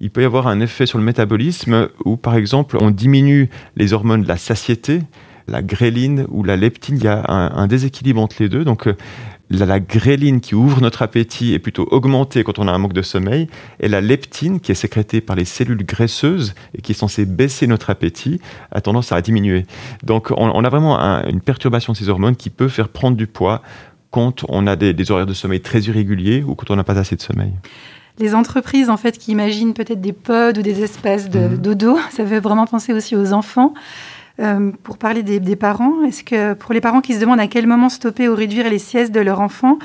Il 0.00 0.10
peut 0.10 0.22
y 0.22 0.24
avoir 0.24 0.46
un 0.46 0.60
effet 0.60 0.86
sur 0.86 0.98
le 0.98 1.04
métabolisme 1.04 1.88
où, 2.04 2.16
par 2.16 2.36
exemple, 2.36 2.76
on 2.80 2.90
diminue 2.90 3.48
les 3.76 3.92
hormones 3.92 4.22
de 4.22 4.28
la 4.28 4.36
satiété, 4.36 5.02
la 5.48 5.62
gréline 5.62 6.26
ou 6.30 6.44
la 6.44 6.56
leptine. 6.56 6.96
Il 6.96 7.04
y 7.04 7.08
a 7.08 7.24
un, 7.28 7.66
déséquilibre 7.66 8.20
entre 8.20 8.36
les 8.40 8.48
deux. 8.48 8.64
Donc, 8.64 8.88
la, 9.52 9.66
la, 9.66 9.80
gréline 9.80 10.40
qui 10.40 10.54
ouvre 10.54 10.80
notre 10.80 11.02
appétit 11.02 11.54
est 11.54 11.58
plutôt 11.58 11.86
augmentée 11.90 12.44
quand 12.44 12.58
on 12.58 12.68
a 12.68 12.72
un 12.72 12.78
manque 12.78 12.92
de 12.92 13.02
sommeil, 13.02 13.48
et 13.80 13.88
la 13.88 14.00
leptine, 14.00 14.60
qui 14.60 14.72
est 14.72 14.76
sécrétée 14.76 15.20
par 15.20 15.36
les 15.36 15.44
cellules 15.44 15.84
graisseuses 15.84 16.54
et 16.76 16.82
qui 16.82 16.92
est 16.92 16.96
censée 16.96 17.24
baisser 17.24 17.66
notre 17.66 17.90
appétit, 17.90 18.40
a 18.70 18.80
tendance 18.80 19.12
à 19.12 19.20
diminuer. 19.20 19.66
Donc 20.02 20.32
on, 20.36 20.64
a 20.64 20.68
vraiment 20.68 20.98
une 20.98 21.40
perturbation 21.40 21.92
de 21.92 21.98
ces 21.98 22.08
hormones 22.08 22.36
qui 22.36 22.50
peut 22.50 22.68
faire 22.68 22.88
prendre 22.88 23.16
du 23.16 23.26
poids 23.26 23.62
quand 24.10 24.44
on 24.48 24.66
a 24.66 24.76
des, 24.76 25.10
horaires 25.10 25.26
de 25.26 25.34
sommeil 25.34 25.60
très 25.60 25.80
irréguliers 25.80 26.42
ou 26.42 26.54
quand 26.54 26.70
on 26.70 26.76
n'a 26.76 26.84
pas 26.84 26.98
assez 26.98 27.16
de 27.16 27.22
sommeil 27.22 27.52
les 28.18 28.34
entreprises 28.34 28.90
en 28.90 28.98
fait 28.98 29.16
qui 29.16 29.32
imaginent 29.32 29.72
peut-être 29.72 30.02
des 30.02 30.12
pods 30.12 30.58
ou 30.58 30.62
des 30.62 30.82
espaces 30.82 31.30
de 31.30 31.48
mmh. 31.48 31.56
dodo, 31.56 31.98
ça 32.10 32.26
fait 32.26 32.40
vraiment 32.40 32.66
penser 32.66 32.92
aussi 32.92 33.16
aux 33.16 33.32
enfants. 33.32 33.72
Euh, 34.40 34.72
pour 34.82 34.98
parler 34.98 35.22
des, 35.22 35.56
parents, 35.56 36.02
est-ce 36.04 36.24
que 36.24 36.54
pour 36.54 36.72
les 36.72 36.80
parents 36.80 37.00
qui 37.00 37.14
se 37.14 37.20
demandent 37.20 37.40
à 37.40 37.46
quel 37.46 37.66
moment 37.66 37.88
stopper 37.88 38.28
ou 38.28 38.34
réduire 38.34 38.68
les 38.68 38.78
siestes 38.78 39.12
de 39.12 39.20
leur 39.20 39.40
enfant, 39.40 39.78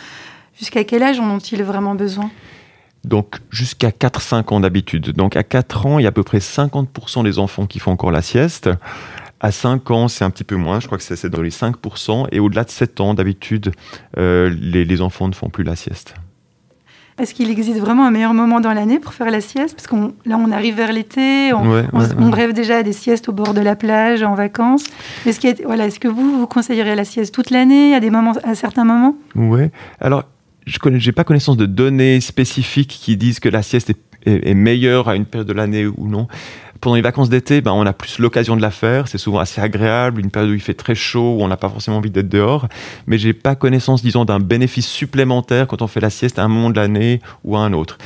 jusqu'à 0.57 0.83
quel 0.83 1.03
âge 1.03 1.19
en 1.19 1.29
ont-ils 1.29 1.63
vraiment 1.63 1.95
besoin? 1.95 2.29
Donc 3.03 3.37
jusqu'à 3.49 3.89
4-5 3.89 4.53
ans 4.53 4.59
d'habitude. 4.59 5.11
Donc 5.11 5.35
à 5.35 5.43
4 5.43 5.85
ans, 5.85 5.99
il 5.99 6.03
y 6.03 6.05
a 6.05 6.09
à 6.09 6.11
peu 6.11 6.23
près 6.23 6.39
50% 6.39 7.23
des 7.23 7.39
enfants 7.39 7.65
qui 7.65 7.79
font 7.79 7.91
encore 7.91 8.11
la 8.11 8.21
sieste. 8.21 8.69
À 9.39 9.51
5 9.51 9.91
ans, 9.91 10.07
c'est 10.07 10.25
un 10.25 10.31
petit 10.31 10.43
peu 10.43 10.55
moins, 10.55 10.79
je 10.79 10.87
crois 10.87 10.97
que 10.97 11.03
c'est 11.03 11.29
dans 11.29 11.41
les 11.41 11.51
5%. 11.51 12.27
Et 12.31 12.39
au-delà 12.39 12.63
de 12.63 12.71
7 12.71 12.99
ans, 13.01 13.13
d'habitude, 13.13 13.71
euh, 14.17 14.49
les 14.49 15.01
enfants 15.01 15.27
ne 15.27 15.35
font 15.35 15.49
plus 15.49 15.63
la 15.63 15.75
sieste. 15.75 16.15
Est-ce 17.19 17.33
qu'il 17.33 17.49
existe 17.49 17.79
vraiment 17.79 18.05
un 18.05 18.11
meilleur 18.11 18.35
moment 18.35 18.59
dans 18.59 18.73
l'année 18.73 18.99
pour 18.99 19.13
faire 19.13 19.31
la 19.31 19.41
sieste 19.41 19.75
Parce 19.75 19.87
qu'on 19.87 20.13
là, 20.25 20.37
on 20.37 20.51
arrive 20.51 20.75
vers 20.75 20.93
l'été, 20.93 21.51
on, 21.51 22.31
rêve 22.31 22.53
déjà 22.53 22.77
à 22.77 22.83
des 22.83 22.93
siestes 22.93 23.27
au 23.27 23.31
bord 23.31 23.55
de 23.55 23.61
la 23.61 23.75
plage, 23.75 24.21
en 24.21 24.35
vacances. 24.35 24.83
Est-ce 25.25 25.45
est, 25.47 25.63
voilà, 25.63 25.87
est 25.87 25.97
que 25.97 26.07
vous, 26.07 26.39
vous 26.39 26.47
conseilleriez 26.47 26.93
la 26.93 27.05
sieste 27.05 27.33
toute 27.33 27.49
l'année, 27.49 27.95
à, 27.95 27.99
des 27.99 28.11
moments, 28.11 28.33
à 28.43 28.53
certains 28.53 28.83
moments? 28.83 29.15
Oui. 29.35 29.61
Alors, 29.99 30.25
je 30.67 30.77
n'ai 30.89 31.11
pas 31.11 31.23
connaissance 31.23 31.57
de 31.57 31.65
données 31.65 32.21
spécifiques 32.21 32.99
qui 33.01 33.17
disent 33.17 33.39
que 33.39 33.49
la 33.49 33.63
sieste 33.63 33.89
est, 33.89 34.49
est 34.49 34.53
meilleure 34.53 35.07
à 35.07 35.15
une 35.15 35.25
période 35.25 35.47
de 35.47 35.53
l'année 35.53 35.87
ou 35.87 36.07
non. 36.07 36.27
Pendant 36.81 36.95
les 36.95 37.01
vacances 37.01 37.29
d'été, 37.29 37.61
ben, 37.61 37.71
on 37.71 37.85
a 37.85 37.93
plus 37.93 38.19
l'occasion 38.19 38.55
de 38.55 38.61
la 38.61 38.71
faire. 38.71 39.07
C'est 39.07 39.17
souvent 39.17 39.39
assez 39.39 39.61
agréable, 39.61 40.19
une 40.19 40.31
période 40.31 40.51
où 40.51 40.53
il 40.53 40.61
fait 40.61 40.73
très 40.73 40.95
chaud, 40.95 41.37
où 41.37 41.43
on 41.43 41.47
n'a 41.47 41.57
pas 41.57 41.69
forcément 41.69 41.97
envie 41.97 42.11
d'être 42.11 42.29
dehors. 42.29 42.67
Mais 43.07 43.17
j'ai 43.17 43.33
pas 43.33 43.55
connaissance, 43.55 44.01
disons, 44.01 44.25
d'un 44.25 44.39
bénéfice 44.39 44.87
supplémentaire 44.87 45.67
quand 45.67 45.81
on 45.81 45.87
fait 45.87 45.99
la 45.99 46.09
sieste 46.09 46.39
à 46.39 46.43
un 46.43 46.47
moment 46.47 46.69
de 46.69 46.75
l'année 46.75 47.21
ou 47.43 47.55
à 47.55 47.61
un 47.61 47.73
autre. 47.73 47.97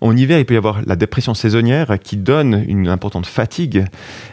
En 0.00 0.14
hiver, 0.14 0.38
il 0.38 0.44
peut 0.44 0.54
y 0.54 0.58
avoir 0.58 0.80
la 0.84 0.94
dépression 0.94 1.32
saisonnière 1.32 1.98
qui 2.02 2.16
donne 2.16 2.64
une 2.68 2.88
importante 2.88 3.26
fatigue, 3.26 3.86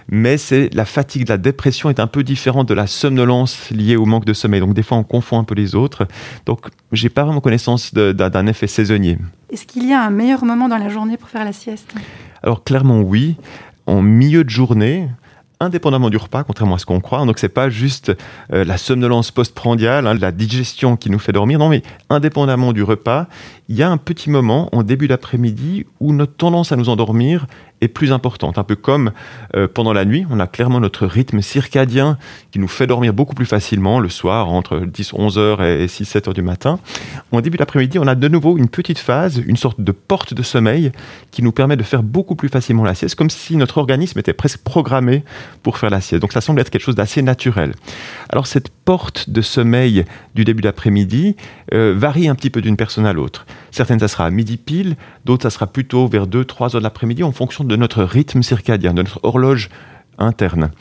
mais 0.10 0.38
c'est 0.38 0.70
la 0.74 0.84
fatigue 0.84 1.24
de 1.24 1.30
la 1.30 1.38
dépression 1.38 1.90
est 1.90 2.02
un 2.02 2.08
peu 2.08 2.24
différente 2.24 2.68
de 2.68 2.74
la 2.74 2.86
somnolence 2.86 3.70
liée 3.72 3.96
au 3.96 4.06
manque 4.06 4.26
de 4.26 4.34
sommeil. 4.34 4.60
Donc 4.60 4.74
des 4.74 4.84
fois, 4.84 4.98
on 4.98 5.04
confond 5.04 5.40
un 5.40 5.46
peu 5.46 5.56
les 5.56 5.74
autres. 5.76 6.06
Donc, 6.46 6.68
j'ai 6.92 7.10
pas 7.10 7.24
vraiment 7.24 7.40
connaissance 7.40 7.94
d'un 7.94 8.48
effet 8.48 8.68
saisonnier. 8.68 9.18
Est-ce 9.52 9.66
qu'il 9.66 9.88
y 9.88 9.94
a 9.94 10.04
un 10.04 10.10
meilleur 10.10 10.44
moment 10.44 10.68
dans 10.68 10.78
la 10.78 10.90
journée 10.90 11.16
pour 11.16 11.30
faire 11.30 11.46
la 11.46 11.54
sieste? 11.54 11.94
Alors 12.44 12.64
clairement 12.64 13.00
oui 13.00 13.38
en 13.88 14.02
milieu 14.02 14.44
de 14.44 14.50
journée, 14.50 15.10
indépendamment 15.60 16.10
du 16.10 16.18
repas, 16.18 16.44
contrairement 16.44 16.76
à 16.76 16.78
ce 16.78 16.86
qu'on 16.86 17.00
croit. 17.00 17.26
Donc, 17.26 17.40
c'est 17.40 17.50
pas 17.50 17.70
juste 17.70 18.12
euh, 18.52 18.64
la 18.64 18.78
somnolence 18.78 19.32
postprandiale, 19.32 20.08
hein, 20.08 20.14
la 20.14 20.32
digestion 20.32 20.98
qui 20.98 21.10
nous 21.10 21.20
fait 21.20 21.32
dormir. 21.32 21.60
Non, 21.60 21.70
mais 21.70 21.82
indépendamment 22.10 22.74
du 22.74 22.84
repas, 22.84 23.28
il 23.70 23.76
y 23.76 23.84
a 23.84 23.90
un 23.90 23.98
petit 23.98 24.30
moment 24.30 24.70
en 24.76 24.84
début 24.84 25.08
d'après-midi 25.08 25.86
où 26.00 26.14
notre 26.14 26.36
tendance 26.36 26.72
à 26.72 26.76
nous 26.76 26.90
endormir 26.90 27.48
plus 27.88 28.12
importante. 28.12 28.58
Un 28.58 28.64
peu 28.64 28.76
comme 28.76 29.12
euh, 29.56 29.68
pendant 29.68 29.94
la 29.94 30.06
nuit, 30.06 30.26
on 30.30 30.40
a 30.40 30.48
clairement 30.48 30.80
notre 30.80 31.06
rythme 31.06 31.42
circadien 31.42 32.18
qui 32.52 32.60
nous 32.60 32.68
fait 32.68 32.88
dormir 32.88 33.14
beaucoup 33.14 33.36
plus 33.36 33.46
facilement 33.46 34.00
le 34.00 34.10
soir 34.10 34.50
entre 34.50 34.80
10, 34.80 35.14
11 35.14 35.38
heures 35.38 35.64
et 35.64 35.88
6, 35.88 36.06
7 36.06 36.28
heures 36.28 36.34
du 36.34 36.42
matin. 36.42 36.80
En 37.32 37.42
début 37.42 37.58
d'après-midi, 37.58 38.00
on 38.00 38.08
a 38.08 38.16
de 38.16 38.28
nouveau 38.28 38.58
une 38.58 38.70
petite 38.70 39.00
phase, 39.00 39.42
une 39.46 39.58
sorte 39.58 39.82
de 39.82 39.92
porte 39.92 40.34
de 40.34 40.44
sommeil 40.44 40.92
qui 41.32 41.44
nous 41.44 41.52
permet 41.52 41.76
de 41.76 41.84
faire 41.84 42.04
beaucoup 42.04 42.36
plus 42.36 42.50
facilement 42.50 42.84
la 42.84 42.96
sieste, 42.96 43.16
comme 43.16 43.30
si 43.30 43.56
notre 43.56 43.78
organisme 43.78 44.20
était 44.20 44.34
presque 44.34 44.60
programmé 44.60 45.24
pour 45.62 45.78
faire 45.78 45.90
la 45.90 46.02
sieste. 46.02 46.22
Donc 46.22 46.34
ça 46.34 46.42
semble 46.42 46.60
être 46.60 46.70
quelque 46.70 46.84
chose 46.84 46.96
d'assez 46.96 47.22
naturel. 47.22 47.74
Alors 48.30 48.48
cette 48.48 48.70
porte 48.70 49.30
de 49.30 49.42
sommeil 49.42 50.06
du 50.36 50.44
début 50.44 50.62
d'après-midi 50.62 51.36
euh, 51.74 51.94
varie 51.96 52.28
un 52.28 52.36
petit 52.36 52.50
peu 52.50 52.62
d'une 52.62 52.78
personne 52.78 53.06
à 53.06 53.14
l'autre. 53.14 53.46
Certaines, 53.72 54.00
ça 54.00 54.08
sera 54.08 54.26
à 54.26 54.30
midi 54.30 54.58
pile, 54.58 54.96
d'autres, 55.26 55.44
ça 55.44 55.50
sera 55.50 55.68
plutôt 55.68 56.08
vers 56.08 56.28
2-3 56.28 56.64
heures 56.64 56.70
de 56.74 56.80
l'après-midi 56.80 57.24
en 57.24 57.32
fonction 57.32 57.64
de 57.64 57.73
notre 57.76 58.04
rythme 58.04 58.44
circadien, 58.44 58.94
de 58.94 59.02
notre 59.02 59.20
horloge 59.24 59.70
interne. 60.18 60.72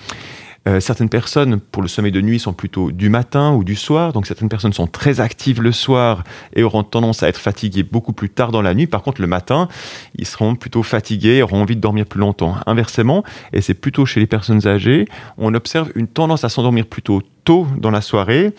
Euh, 0.68 0.78
certaines 0.78 1.08
personnes, 1.08 1.58
pour 1.58 1.82
le 1.82 1.88
sommeil 1.88 2.12
de 2.12 2.20
nuit, 2.20 2.38
sont 2.38 2.52
plutôt 2.52 2.92
du 2.92 3.08
matin 3.08 3.52
ou 3.52 3.64
du 3.64 3.74
soir. 3.74 4.12
Donc 4.12 4.26
certaines 4.26 4.48
personnes 4.48 4.72
sont 4.72 4.86
très 4.86 5.20
actives 5.20 5.60
le 5.60 5.72
soir 5.72 6.22
et 6.54 6.62
auront 6.62 6.84
tendance 6.84 7.22
à 7.22 7.28
être 7.28 7.38
fatiguées 7.38 7.82
beaucoup 7.82 8.12
plus 8.12 8.30
tard 8.30 8.52
dans 8.52 8.62
la 8.62 8.74
nuit. 8.74 8.86
Par 8.86 9.02
contre, 9.02 9.20
le 9.20 9.26
matin, 9.26 9.68
ils 10.16 10.26
seront 10.26 10.54
plutôt 10.54 10.84
fatigués 10.84 11.42
auront 11.42 11.62
envie 11.62 11.74
de 11.74 11.80
dormir 11.80 12.06
plus 12.06 12.20
longtemps. 12.20 12.56
Inversement, 12.66 13.24
et 13.52 13.60
c'est 13.60 13.74
plutôt 13.74 14.06
chez 14.06 14.20
les 14.20 14.26
personnes 14.26 14.66
âgées, 14.66 15.06
on 15.36 15.52
observe 15.54 15.90
une 15.96 16.06
tendance 16.06 16.44
à 16.44 16.48
s'endormir 16.48 16.86
plutôt 16.86 17.22
tôt 17.44 17.66
dans 17.78 17.90
la 17.90 18.00
soirée, 18.00 18.54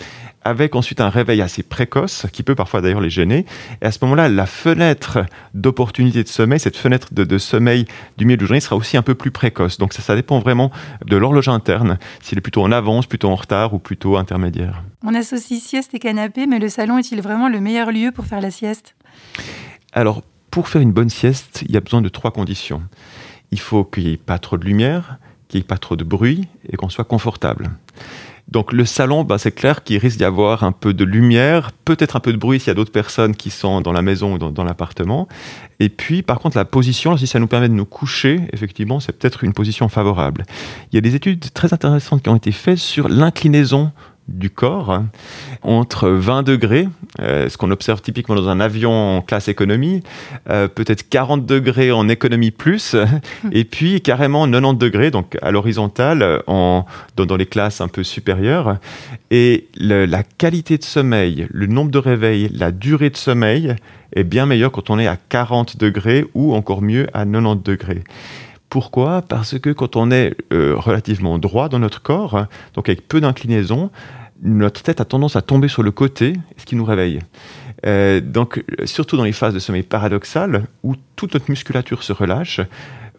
avec 0.46 0.76
ensuite 0.76 1.00
un 1.00 1.10
réveil 1.10 1.42
assez 1.42 1.64
précoce, 1.64 2.26
qui 2.34 2.44
peut 2.44 2.56
parfois 2.56 2.82
d'ailleurs 2.82 3.02
les 3.02 3.10
gêner. 3.10 3.46
Et 3.82 3.86
à 3.86 3.92
ce 3.92 4.00
moment-là, 4.04 4.30
la 4.30 4.46
fenêtre 4.46 5.26
d'opportunité 5.54 6.24
de 6.24 6.28
sommeil, 6.28 6.60
cette 6.60 6.78
fenêtre 6.78 7.14
de, 7.14 7.38
sommeil 7.38 7.86
du 8.18 8.26
milieu 8.26 8.38
de 8.38 8.46
journée 8.46 8.60
sera 8.60 8.76
aussi 8.76 8.98
un 8.98 9.02
peu 9.02 9.16
plus 9.16 9.32
précoce. 9.32 9.78
Donc 9.78 9.94
ça, 9.94 10.02
ça 10.02 10.16
dépend 10.16 10.40
vraiment 10.40 10.72
de 11.06 11.16
l'horloge 11.18 11.48
interne, 11.48 11.98
s'il 12.22 12.38
est 12.38 12.42
plutôt 12.42 12.64
en 12.64 12.72
avance, 12.72 13.06
plutôt 13.06 13.30
en 13.30 13.36
retard 13.36 13.74
ou 13.74 13.80
plutôt 13.80 14.18
intermédiaire. 14.18 14.84
On 15.04 15.14
associe 15.14 15.62
sieste 15.62 15.94
et 15.94 16.00
canapé, 16.00 16.46
mais 16.46 16.60
le 16.60 16.70
salon 16.70 16.98
est-il 16.98 17.22
vraiment 17.22 17.50
le 17.50 17.60
meilleur 17.60 17.92
lieu 17.92 18.12
pour 18.12 18.26
faire 18.26 18.42
la 18.42 18.52
sieste? 18.52 18.96
Alors, 19.94 20.24
pour 20.52 20.68
faire 20.68 20.82
une 20.82 20.92
bonne 20.92 21.10
sieste, 21.10 21.64
il 21.68 21.72
y 21.72 21.78
a 21.78 21.80
besoin 21.80 22.02
de 22.02 22.10
trois 22.10 22.32
conditions. 22.32 22.84
Il 23.52 23.60
faut 23.60 23.84
qu'il 23.84 24.06
n'y 24.06 24.14
ait 24.14 24.18
pas 24.18 24.40
trop 24.40 24.58
de 24.58 24.66
lumière, 24.66 25.18
qu'il 25.48 25.60
n'y 25.60 25.64
ait 25.64 25.68
pas 25.68 25.78
trop 25.78 25.96
de 25.96 26.04
bruit 26.04 26.48
et 26.70 26.76
qu'on 26.76 26.90
soit 26.90 27.06
confortable. 27.06 27.70
Donc 28.50 28.74
le 28.74 28.86
salon, 28.86 29.24
bah, 29.24 29.38
c'est 29.38 29.52
clair 29.52 29.84
qu'il 29.84 29.98
risque 29.98 30.18
d'y 30.18 30.26
avoir 30.26 30.64
un 30.64 30.72
peu 30.72 30.94
de 30.94 31.04
lumière, 31.04 31.72
peut-être 31.86 32.16
un 32.16 32.20
peu 32.20 32.32
de 32.32 32.38
bruit 32.38 32.60
s'il 32.60 32.68
y 32.68 32.72
a 32.72 32.74
d'autres 32.76 32.92
personnes 32.92 33.36
qui 33.36 33.50
sont 33.50 33.82
dans 33.82 33.92
la 33.92 34.02
maison 34.02 34.36
ou 34.36 34.38
dans, 34.38 34.64
l'appartement. 34.64 35.28
Et 35.80 35.90
puis 35.90 36.22
par 36.22 36.40
contre 36.40 36.58
la 36.58 36.66
position, 36.66 37.18
si 37.18 37.26
ça 37.26 37.40
nous 37.40 37.48
permet 37.48 37.70
de 37.70 37.74
nous 37.74 37.86
coucher, 37.86 38.42
effectivement, 38.52 39.00
c'est 39.00 39.14
peut-être 39.14 39.44
une 39.44 39.54
position 39.54 39.90
favorable. 39.90 40.46
Il 40.92 40.96
y 40.96 40.98
a 40.98 41.02
des 41.02 41.16
études 41.16 41.52
très 41.54 41.74
intéressantes 41.74 42.22
qui 42.22 42.30
ont 42.30 42.36
été 42.36 42.52
faites 42.52 42.78
sur 42.78 43.10
l'inclinaison 43.10 43.92
du 44.28 44.50
corps 44.50 45.04
entre 45.62 46.10
20 46.10 46.44
degrés, 46.44 46.88
euh, 47.22 47.50
ce 47.50 47.58
qu'on 47.58 47.72
observe 47.72 48.02
typiquement 48.02 48.36
dans 48.36 48.50
un 48.50 48.60
avion 48.60 49.18
en 49.18 49.22
classe 49.22 49.48
économie, 49.48 50.02
euh, 50.50 50.68
peut-être 50.68 51.10
40 51.10 51.46
degrés 51.46 51.92
en 51.92 52.08
économie 52.08 52.52
plus, 52.52 52.96
et 53.52 53.64
puis 53.64 54.02
carrément 54.02 54.46
90 54.50 54.78
degrés, 54.78 55.12
donc 55.12 55.38
à 55.42 55.52
l'horizontale, 55.52 56.42
dans, 56.48 56.86
dans, 57.16 57.36
les 57.36 57.46
classes 57.46 57.82
un 57.82 57.88
peu 57.88 58.04
supérieures. 58.04 58.78
Et 59.32 59.68
la 59.76 60.24
qualité 60.24 60.78
de 60.78 60.84
sommeil, 60.84 61.48
le 61.52 61.68
nombre 61.68 61.92
de 61.92 61.98
réveils, 61.98 62.50
la 62.54 62.72
durée 62.72 63.10
de 63.10 63.18
sommeil 63.18 63.76
est 64.16 64.24
bien 64.24 64.46
meilleure 64.46 64.72
quand 64.72 64.90
on 64.90 65.00
est 65.00 65.08
à 65.08 65.18
40 65.18 65.78
degrés 65.78 66.26
ou 66.34 66.54
encore 66.54 66.82
mieux 66.82 67.08
à 67.14 67.26
90 67.26 67.64
degrés. 67.64 68.04
Pourquoi 68.74 69.22
Parce 69.22 69.60
que 69.60 69.70
quand 69.70 69.96
on 69.96 70.10
est 70.10 70.36
euh, 70.52 70.74
relativement 70.76 71.38
droit 71.38 71.70
dans 71.70 71.78
notre 71.78 72.02
corps, 72.02 72.48
donc 72.74 72.90
avec 72.90 73.08
peu 73.08 73.22
d'inclinaison, 73.22 73.92
notre 74.42 74.82
tête 74.82 75.00
a 75.00 75.06
tendance 75.06 75.36
à 75.36 75.44
tomber 75.44 75.68
sur 75.68 75.84
le 75.84 75.92
côté, 75.92 76.38
ce 76.58 76.66
qui 76.66 76.76
nous 76.76 76.84
réveille. 76.84 77.20
Euh, 77.86 78.20
donc, 78.20 78.64
surtout 78.86 79.16
dans 79.16 79.26
les 79.26 79.32
phases 79.32 79.54
de 79.54 79.60
sommeil 79.60 79.84
paradoxal, 79.84 80.64
où 80.82 80.96
toute 81.16 81.36
notre 81.36 81.52
musculature 81.52 82.02
se 82.02 82.14
relâche, 82.14 82.62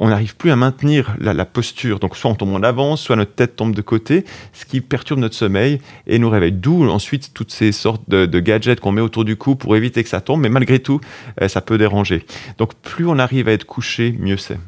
on 0.00 0.08
n'arrive 0.08 0.34
plus 0.34 0.50
à 0.50 0.56
maintenir 0.56 1.14
la, 1.20 1.44
posture. 1.44 2.00
Donc, 2.00 2.16
soit 2.16 2.32
on 2.32 2.34
tombe 2.34 2.52
en 2.52 2.64
avance, 2.64 3.00
soit 3.00 3.14
notre 3.14 3.36
tête 3.36 3.54
tombe 3.54 3.76
de 3.76 3.80
côté, 3.80 4.24
ce 4.54 4.64
qui 4.64 4.80
perturbe 4.80 5.20
notre 5.20 5.36
sommeil 5.36 5.80
et 6.08 6.18
nous 6.18 6.30
réveille. 6.30 6.50
D'où 6.50 6.88
ensuite 6.88 7.32
toutes 7.32 7.52
ces 7.52 7.70
sortes 7.70 8.02
de, 8.08 8.40
gadgets 8.40 8.80
qu'on 8.80 8.90
met 8.90 9.00
autour 9.00 9.24
du 9.24 9.36
cou 9.36 9.54
pour 9.54 9.76
éviter 9.76 10.02
que 10.02 10.08
ça 10.08 10.20
tombe, 10.20 10.40
mais 10.40 10.48
malgré 10.48 10.80
tout, 10.80 11.00
euh, 11.40 11.46
ça 11.46 11.60
peut 11.60 11.78
déranger. 11.78 12.26
Donc, 12.58 12.74
plus 12.74 13.06
on 13.06 13.20
arrive 13.20 13.46
à 13.46 13.52
être 13.52 13.66
couché, 13.66 14.16
mieux 14.18 14.36
c'est. 14.36 14.58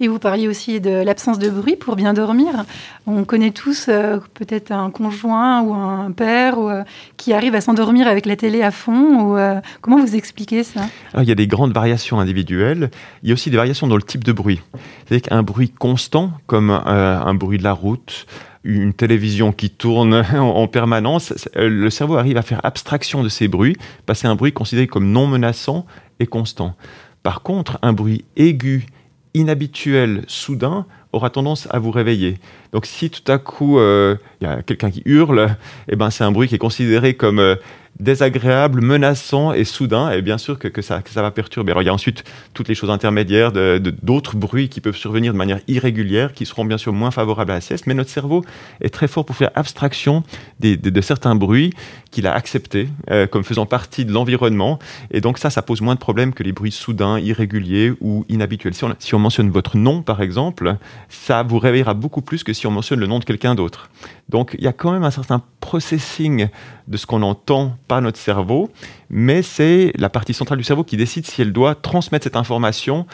Et 0.00 0.08
vous 0.08 0.18
parliez 0.18 0.48
aussi 0.48 0.80
de 0.80 0.90
l'absence 0.90 1.38
de 1.38 1.48
bruit 1.48 1.76
pour 1.76 1.94
bien 1.94 2.14
dormir. 2.14 2.64
On 3.06 3.24
connaît 3.24 3.52
tous 3.52 3.86
euh, 3.88 4.18
peut-être 4.34 4.72
un 4.72 4.90
conjoint 4.90 5.62
ou 5.62 5.72
un 5.72 6.10
père 6.10 6.58
euh, 6.58 6.82
qui 7.16 7.32
arrive 7.32 7.54
à 7.54 7.60
s'endormir 7.60 8.08
avec 8.08 8.26
la 8.26 8.34
télé 8.34 8.62
à 8.62 8.72
fond. 8.72 9.36
Euh, 9.36 9.60
comment 9.82 10.00
vous 10.00 10.16
expliquez 10.16 10.64
ça? 10.64 10.80
Il 11.16 11.28
y 11.28 11.30
a 11.30 11.36
des 11.36 11.46
grandes 11.46 11.72
variations 11.72 12.18
individuelles. 12.18 12.90
Il 13.22 13.28
y 13.28 13.32
a 13.32 13.34
aussi 13.34 13.50
des 13.50 13.56
variations 13.56 13.86
dans 13.86 13.94
le 13.94 14.02
type 14.02 14.24
de 14.24 14.32
bruit. 14.32 14.60
C'est-à-dire 15.06 15.30
qu'un 15.30 15.44
bruit 15.44 15.70
constant, 15.70 16.32
comme 16.46 16.70
un 16.70 17.34
bruit 17.34 17.58
de 17.58 17.64
la 17.64 17.72
route, 17.72 18.26
une 18.64 18.94
télévision 18.94 19.52
qui 19.52 19.70
tourne 19.70 20.24
en 20.34 20.66
permanence, 20.66 21.32
le 21.54 21.88
cerveau 21.90 22.16
arrive 22.16 22.36
à 22.36 22.42
faire 22.42 22.60
abstraction 22.64 23.22
de 23.22 23.28
ces 23.28 23.46
bruits, 23.46 23.76
passer 24.06 24.26
un 24.26 24.34
bruit 24.34 24.52
considéré 24.52 24.88
comme 24.88 25.12
non 25.12 25.28
menaçant 25.28 25.86
et 26.18 26.26
constant. 26.26 26.74
Par 27.22 27.42
contre, 27.42 27.78
un 27.82 27.92
bruit 27.92 28.24
aigu, 28.36 28.86
inhabituel, 29.34 30.24
soudain, 30.28 30.86
aura 31.14 31.30
tendance 31.30 31.68
à 31.70 31.78
vous 31.78 31.90
réveiller. 31.90 32.38
Donc 32.72 32.86
si 32.86 33.10
tout 33.10 33.30
à 33.30 33.38
coup 33.38 33.78
il 33.78 34.18
y 34.42 34.46
a 34.46 34.62
quelqu'un 34.62 34.90
qui 34.90 35.02
hurle, 35.04 35.56
eh 35.88 35.96
ben, 35.96 36.10
c'est 36.10 36.24
un 36.24 36.32
bruit 36.32 36.48
qui 36.48 36.54
est 36.54 36.58
considéré 36.58 37.14
comme 37.14 37.56
désagréable, 38.00 38.80
menaçant 38.80 39.52
et 39.52 39.64
soudain, 39.64 40.10
et 40.10 40.20
bien 40.20 40.38
sûr 40.38 40.58
que, 40.58 40.82
ça, 40.82 41.02
va 41.14 41.30
perturber. 41.30 41.70
Alors 41.70 41.82
il 41.82 41.86
y 41.86 41.88
a 41.88 41.94
ensuite 41.94 42.24
toutes 42.52 42.68
les 42.68 42.74
choses 42.74 42.90
intermédiaires, 42.90 43.52
d'autres 43.52 43.78
de, 43.78 43.90
d'autres 43.90 44.36
bruits 44.36 44.68
qui 44.68 44.80
peuvent 44.80 44.96
survenir 44.96 45.32
de 45.32 45.38
manière 45.38 45.60
irrégulière, 45.68 46.32
qui 46.32 46.46
seront 46.46 46.64
bien 46.64 46.78
sûr 46.78 46.92
moins 46.92 47.10
favorables 47.10 47.52
à 47.52 47.54
la 47.54 47.60
sieste, 47.60 47.86
mais 47.86 47.94
notre 47.94 48.10
cerveau 48.10 48.44
est 48.80 48.90
très 48.92 49.06
fort 49.06 49.24
pour 49.24 49.36
faire 49.36 49.50
abstraction 49.54 50.24
de 50.60 51.00
certains 51.00 51.34
bruits 51.34 51.72
qu'il 52.10 52.26
a 52.26 52.34
acceptés 52.34 52.88
euh, 53.10 53.26
comme 53.26 53.44
faisant 53.44 53.66
partie 53.66 54.04
de 54.04 54.12
l'environnement, 54.12 54.78
et 55.10 55.20
donc 55.20 55.38
ça, 55.38 55.50
ça 55.50 55.62
pose 55.62 55.80
moins 55.80 55.94
de 55.94 56.00
problèmes 56.00 56.32
que 56.32 56.42
les 56.42 56.52
bruits 56.52 56.72
soudains, 56.72 57.18
irréguliers 57.18 57.92
ou 58.00 58.24
inhabituels. 58.28 58.74
Si 58.98 59.14
on 59.14 59.18
mentionne 59.18 59.50
votre 59.50 59.76
nom, 59.76 60.02
par 60.02 60.20
exemple, 60.20 60.76
ça 61.08 61.42
vous 61.42 61.58
réveillera 61.58 61.94
beaucoup 61.94 62.22
plus 62.22 62.44
que 62.44 62.52
si 62.52 62.66
on 62.66 62.70
mentionne 62.70 63.00
le 63.00 63.06
nom 63.06 63.18
de 63.18 63.24
quelqu'un 63.24 63.54
d'autre. 63.54 63.90
Donc 64.28 64.54
il 64.58 64.64
y 64.64 64.68
a 64.68 64.72
quand 64.72 64.92
même 64.92 65.04
un 65.04 65.10
certain 65.10 65.42
processing 65.60 66.48
de 66.88 66.96
ce 66.96 67.06
qu'on 67.06 67.22
entend 67.22 67.76
par 67.88 68.00
notre 68.02 68.18
cerveau, 68.18 68.70
mais 69.10 69.42
c'est 69.42 69.92
la 69.96 70.10
partie 70.10 70.34
centrale 70.34 70.58
du 70.58 70.64
cerveau 70.64 70.84
qui 70.84 70.96
décide 70.96 71.26
si 71.26 71.42
elle 71.42 71.52
doit 71.52 71.74
transmettre 71.74 72.24
cette 72.24 72.36
information 72.36 73.06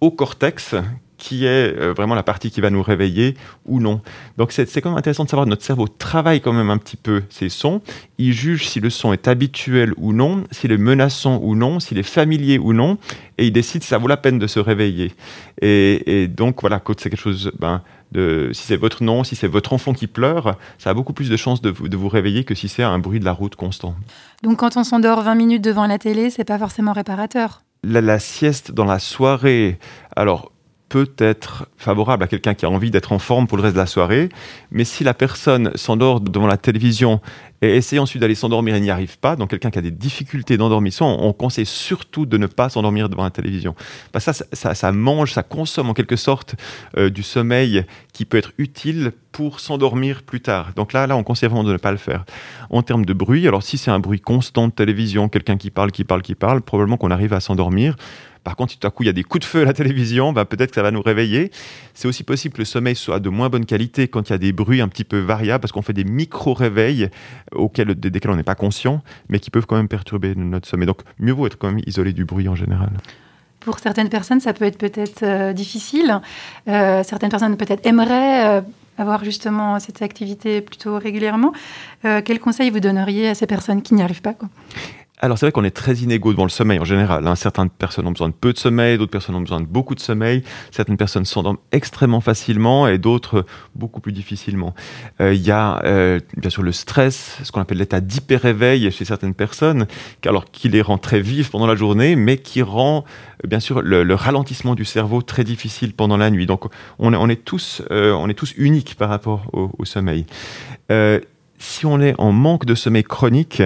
au 0.00 0.10
cortex, 0.10 0.74
qui 1.22 1.44
est 1.46 1.78
euh, 1.78 1.92
vraiment 1.96 2.16
la 2.16 2.24
partie 2.24 2.50
qui 2.50 2.60
va 2.60 2.68
nous 2.68 2.82
réveiller 2.82 3.36
ou 3.64 3.78
non. 3.78 4.00
Donc 4.38 4.50
c'est 4.50 4.66
quand 4.80 4.90
même 4.90 4.98
intéressant 4.98 5.22
de 5.22 5.28
savoir 5.30 5.46
notre 5.46 5.62
cerveau 5.62 5.86
travaille 5.86 6.40
quand 6.40 6.52
même 6.52 6.68
un 6.68 6.78
petit 6.78 6.96
peu 6.96 7.22
ces 7.30 7.48
sons. 7.48 7.80
Il 8.18 8.32
juge 8.32 8.66
si 8.66 8.80
le 8.80 8.90
son 8.90 9.12
est 9.12 9.28
habituel 9.28 9.92
ou 9.98 10.12
non, 10.12 10.42
s'il 10.50 10.72
est 10.72 10.78
menaçant 10.78 11.38
ou 11.40 11.54
non, 11.54 11.78
s'il 11.78 11.98
est 11.98 12.02
familier 12.02 12.58
ou 12.58 12.72
non, 12.72 12.98
et 13.38 13.46
il 13.46 13.52
décide 13.52 13.84
si 13.84 13.88
ça 13.88 13.98
vaut 13.98 14.08
la 14.08 14.16
peine 14.16 14.40
de 14.40 14.48
se 14.48 14.58
réveiller. 14.58 15.12
Et, 15.60 16.26
donc 16.26 16.60
voilà, 16.60 16.80
quand 16.80 16.98
c'est 16.98 17.08
quelque 17.08 17.20
chose... 17.20 17.52
Ben, 17.58 17.82
de, 18.10 18.50
si 18.52 18.64
c'est 18.64 18.76
votre 18.76 19.02
nom, 19.02 19.24
si 19.24 19.36
c'est 19.36 19.46
votre 19.46 19.72
enfant 19.72 19.94
qui 19.94 20.06
pleure, 20.06 20.58
ça 20.76 20.90
a 20.90 20.94
beaucoup 20.94 21.14
plus 21.14 21.30
de 21.30 21.36
chances 21.38 21.62
de, 21.62 21.70
de 21.70 21.96
vous 21.96 22.10
réveiller 22.10 22.44
que 22.44 22.54
si 22.54 22.68
c'est 22.68 22.82
un 22.82 22.98
bruit 22.98 23.20
de 23.20 23.24
la 23.24 23.32
route 23.32 23.56
constant. 23.56 23.94
Donc 24.42 24.58
quand 24.58 24.76
on 24.76 24.84
s'endort 24.84 25.22
20 25.22 25.34
minutes 25.34 25.64
devant 25.64 25.86
la 25.86 25.98
télé, 25.98 26.28
c'est 26.28 26.44
pas 26.44 26.58
forcément 26.58 26.92
réparateur 26.92 27.62
la, 27.84 28.00
la, 28.00 28.18
sieste 28.18 28.72
dans 28.72 28.84
la 28.84 28.98
soirée, 28.98 29.78
alors 30.14 30.52
peut 30.92 31.10
être 31.16 31.66
favorable 31.78 32.22
à 32.22 32.26
quelqu'un 32.26 32.52
qui 32.52 32.66
a 32.66 32.70
envie 32.70 32.90
d'être 32.90 33.12
en 33.12 33.18
forme 33.18 33.46
pour 33.46 33.56
le 33.56 33.62
reste 33.62 33.74
de 33.74 33.80
la 33.80 33.86
soirée, 33.86 34.28
mais 34.70 34.84
si 34.84 35.04
la 35.04 35.14
personne 35.14 35.72
s'endort 35.74 36.20
devant 36.20 36.46
la 36.46 36.58
télévision 36.58 37.22
et 37.62 37.76
essaie 37.76 37.98
ensuite 37.98 38.20
d'aller 38.20 38.34
s'endormir 38.34 38.74
et 38.74 38.80
n'y 38.80 38.90
arrive 38.90 39.18
pas, 39.18 39.34
donc 39.34 39.48
quelqu'un 39.48 39.70
qui 39.70 39.78
a 39.78 39.82
des 39.82 39.90
difficultés 39.90 40.58
d'endormissement, 40.58 41.24
on 41.26 41.32
conseille 41.32 41.64
surtout 41.64 42.26
de 42.26 42.36
ne 42.36 42.46
pas 42.46 42.68
s'endormir 42.68 43.08
devant 43.08 43.22
la 43.22 43.30
télévision. 43.30 43.74
Parce 44.12 44.26
que 44.26 44.32
ça, 44.52 44.74
ça, 44.74 44.92
mange, 44.92 45.32
ça 45.32 45.42
consomme 45.42 45.88
en 45.88 45.94
quelque 45.94 46.16
sorte 46.16 46.56
euh, 46.98 47.08
du 47.08 47.22
sommeil 47.22 47.86
qui 48.12 48.26
peut 48.26 48.36
être 48.36 48.52
utile 48.58 49.12
pour 49.30 49.60
s'endormir 49.60 50.24
plus 50.24 50.42
tard. 50.42 50.72
Donc 50.76 50.92
là, 50.92 51.06
là, 51.06 51.16
on 51.16 51.22
conseille 51.22 51.48
vraiment 51.48 51.64
de 51.64 51.72
ne 51.72 51.78
pas 51.78 51.92
le 51.92 51.96
faire. 51.96 52.26
En 52.68 52.82
termes 52.82 53.06
de 53.06 53.14
bruit, 53.14 53.48
alors 53.48 53.62
si 53.62 53.78
c'est 53.78 53.90
un 53.90 53.98
bruit 53.98 54.20
constant 54.20 54.68
de 54.68 54.72
télévision, 54.72 55.30
quelqu'un 55.30 55.56
qui 55.56 55.70
parle, 55.70 55.90
qui 55.90 56.04
parle, 56.04 56.20
qui 56.20 56.34
parle, 56.34 56.60
probablement 56.60 56.98
qu'on 56.98 57.10
arrive 57.10 57.32
à 57.32 57.40
s'endormir. 57.40 57.96
Par 58.44 58.56
contre, 58.56 58.72
si 58.72 58.78
tout 58.78 58.86
à 58.86 58.90
coup 58.90 59.02
il 59.02 59.06
y 59.06 59.10
a 59.10 59.12
des 59.12 59.22
coups 59.22 59.42
de 59.42 59.48
feu 59.48 59.62
à 59.62 59.64
la 59.64 59.72
télévision, 59.72 60.32
bah, 60.32 60.44
peut-être 60.44 60.70
que 60.70 60.74
ça 60.74 60.82
va 60.82 60.90
nous 60.90 61.02
réveiller. 61.02 61.50
C'est 61.94 62.08
aussi 62.08 62.24
possible 62.24 62.54
que 62.54 62.60
le 62.60 62.64
sommeil 62.64 62.96
soit 62.96 63.20
de 63.20 63.28
moins 63.28 63.48
bonne 63.48 63.66
qualité 63.66 64.08
quand 64.08 64.28
il 64.28 64.32
y 64.32 64.34
a 64.34 64.38
des 64.38 64.52
bruits 64.52 64.80
un 64.80 64.88
petit 64.88 65.04
peu 65.04 65.18
variables, 65.18 65.60
parce 65.60 65.72
qu'on 65.72 65.82
fait 65.82 65.92
des 65.92 66.04
micro-réveils 66.04 67.08
auxquels, 67.54 67.94
desquels 67.94 68.30
on 68.30 68.36
n'est 68.36 68.42
pas 68.42 68.54
conscient, 68.54 69.02
mais 69.28 69.38
qui 69.38 69.50
peuvent 69.50 69.66
quand 69.66 69.76
même 69.76 69.88
perturber 69.88 70.34
notre 70.34 70.68
sommeil. 70.68 70.86
Donc 70.86 71.00
mieux 71.18 71.32
vaut 71.32 71.46
être 71.46 71.56
quand 71.56 71.68
même 71.68 71.82
isolé 71.86 72.12
du 72.12 72.24
bruit 72.24 72.48
en 72.48 72.54
général. 72.54 72.90
Pour 73.60 73.78
certaines 73.78 74.08
personnes, 74.08 74.40
ça 74.40 74.52
peut 74.52 74.64
être 74.64 74.78
peut-être 74.78 75.22
euh, 75.22 75.52
difficile. 75.52 76.20
Euh, 76.68 77.02
certaines 77.04 77.30
personnes 77.30 77.56
peut-être 77.56 77.86
aimeraient 77.86 78.58
euh, 78.58 78.60
avoir 78.98 79.24
justement 79.24 79.78
cette 79.78 80.02
activité 80.02 80.60
plutôt 80.60 80.98
régulièrement. 80.98 81.52
quels 82.02 82.40
conseils 82.40 82.70
vous 82.70 82.80
donneriez 82.80 83.28
à 83.28 83.34
ces 83.34 83.46
personnes 83.46 83.80
qui 83.80 83.94
n'y 83.94 84.02
arrivent 84.02 84.20
pas 84.20 84.34
alors 85.22 85.38
c'est 85.38 85.46
vrai 85.46 85.52
qu'on 85.52 85.62
est 85.62 85.70
très 85.70 85.94
inégaux 85.94 86.32
devant 86.32 86.42
le 86.42 86.50
sommeil 86.50 86.80
en 86.80 86.84
général. 86.84 87.28
Hein. 87.28 87.36
Certaines 87.36 87.70
personnes 87.70 88.08
ont 88.08 88.10
besoin 88.10 88.28
de 88.28 88.34
peu 88.34 88.52
de 88.52 88.58
sommeil, 88.58 88.98
d'autres 88.98 89.12
personnes 89.12 89.36
ont 89.36 89.40
besoin 89.40 89.60
de 89.60 89.66
beaucoup 89.66 89.94
de 89.94 90.00
sommeil. 90.00 90.42
Certaines 90.72 90.96
personnes 90.96 91.24
s'endorment 91.24 91.60
extrêmement 91.70 92.20
facilement 92.20 92.88
et 92.88 92.98
d'autres 92.98 93.46
beaucoup 93.76 94.00
plus 94.00 94.10
difficilement. 94.10 94.74
Euh, 95.20 95.32
il 95.32 95.40
y 95.40 95.52
a 95.52 95.80
euh, 95.84 96.18
bien 96.36 96.50
sûr 96.50 96.64
le 96.64 96.72
stress, 96.72 97.38
ce 97.44 97.52
qu'on 97.52 97.60
appelle 97.60 97.78
l'état 97.78 98.00
d'hyper-réveil 98.00 98.90
chez 98.90 99.04
certaines 99.04 99.34
personnes, 99.34 99.86
alors 100.26 100.50
qui 100.50 100.68
les 100.68 100.82
rend 100.82 100.98
très 100.98 101.20
vives 101.20 101.50
pendant 101.50 101.68
la 101.68 101.76
journée, 101.76 102.16
mais 102.16 102.38
qui 102.38 102.60
rend 102.60 103.04
euh, 103.44 103.48
bien 103.48 103.60
sûr 103.60 103.80
le, 103.80 104.14
ralentissement 104.14 104.74
du 104.74 104.84
cerveau 104.84 105.22
très 105.22 105.44
difficile 105.44 105.94
pendant 105.94 106.16
la 106.16 106.30
nuit. 106.30 106.46
Donc 106.46 106.64
on 106.98 107.28
est, 107.28 107.36
tous, 107.36 107.82
on 107.90 108.28
est 108.28 108.34
tous 108.34 108.54
uniques 108.56 108.96
par 108.96 109.08
rapport 109.08 109.46
au 109.52 109.84
sommeil. 109.84 110.26
si 111.58 111.86
on 111.86 112.00
est 112.00 112.14
en 112.18 112.32
manque 112.32 112.66
de 112.66 112.74
sommeil 112.74 113.04
chronique, 113.04 113.62